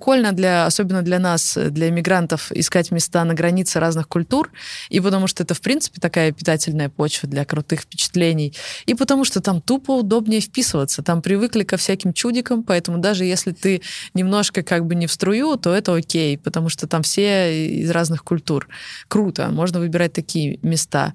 [0.00, 4.50] прикольно, для, особенно для нас, для иммигрантов, искать места на границе разных культур,
[4.88, 8.54] и потому что это, в принципе, такая питательная почва для крутых впечатлений,
[8.86, 13.52] и потому что там тупо удобнее вписываться, там привыкли ко всяким чудикам, поэтому даже если
[13.52, 13.82] ты
[14.14, 18.24] немножко как бы не в струю, то это окей, потому что там все из разных
[18.24, 18.68] культур.
[19.08, 21.12] Круто, можно выбирать такие места.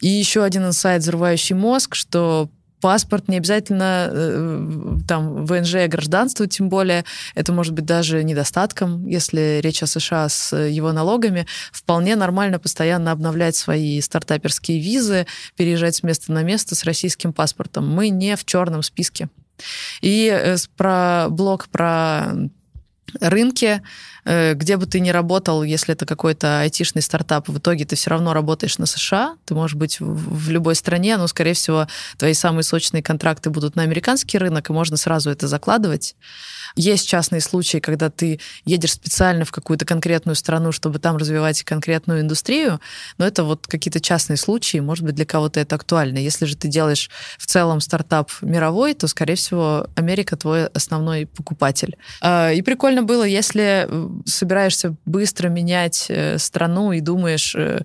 [0.00, 2.48] И еще один инсайт, взрывающий мозг, что
[2.80, 9.60] паспорт, не обязательно э, там ВНЖ гражданство, тем более это может быть даже недостатком, если
[9.62, 11.46] речь о США с его налогами.
[11.72, 15.26] Вполне нормально постоянно обновлять свои стартаперские визы,
[15.56, 17.88] переезжать с места на место с российским паспортом.
[17.88, 19.28] Мы не в черном списке.
[20.00, 22.32] И э, про блок про
[23.20, 23.82] рынки,
[24.24, 28.10] э, где бы ты ни работал, если это какой-то айтишный стартап, в итоге ты все
[28.10, 31.86] равно работаешь на США, ты можешь быть в любой стране, но, скорее всего,
[32.16, 36.14] твои самые сочные контракты будут на американский рынок, и можно сразу это закладывать.
[36.76, 42.20] Есть частные случаи, когда ты едешь специально в какую-то конкретную страну, чтобы там развивать конкретную
[42.20, 42.80] индустрию,
[43.16, 46.18] но это вот какие-то частные случаи, может быть, для кого-то это актуально.
[46.18, 51.96] Если же ты делаешь в целом стартап мировой, то, скорее всего, Америка твой основной покупатель.
[52.20, 57.82] А, и прикольно было, если э, собираешься быстро менять э, страну и думаешь, э,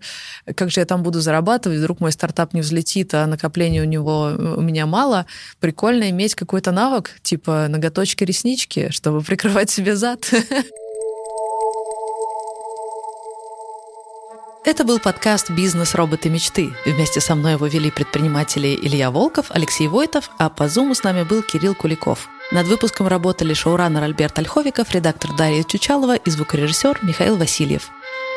[0.55, 4.31] как же я там буду зарабатывать, вдруг мой стартап не взлетит, а накопления у него
[4.57, 5.25] у меня мало,
[5.59, 10.29] прикольно иметь какой-то навык, типа ноготочки, реснички, чтобы прикрывать себе зад.
[14.65, 15.93] Это был подкаст «Бизнес.
[15.93, 16.29] Роботы.
[16.29, 16.71] Мечты».
[16.85, 21.23] Вместе со мной его вели предприниматели Илья Волков, Алексей Войтов, а по Зуму с нами
[21.23, 22.29] был Кирилл Куликов.
[22.51, 27.89] Над выпуском работали шоураннер Альберт Ольховиков, редактор Дарья Чучалова и звукорежиссер Михаил Васильев.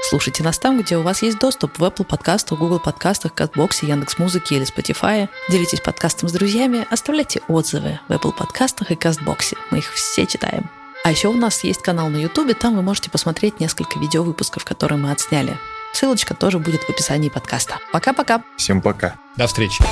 [0.08, 4.56] Слушайте нас там, где у вас есть доступ в Apple подкастах, Google подкастах, Кастбоксе, Яндекс.Музыке
[4.56, 5.28] или Spotify.
[5.50, 9.56] Делитесь подкастом с друзьями, оставляйте отзывы в Apple подкастах и Кастбоксе.
[9.70, 10.70] Мы их все читаем.
[11.04, 14.98] А еще у нас есть канал на YouTube, там вы можете посмотреть несколько видеовыпусков, которые
[14.98, 15.58] мы отсняли.
[15.92, 17.78] Ссылочка тоже будет в описании подкаста.
[17.92, 18.42] Пока-пока.
[18.56, 19.16] Всем пока.
[19.36, 19.82] До встречи.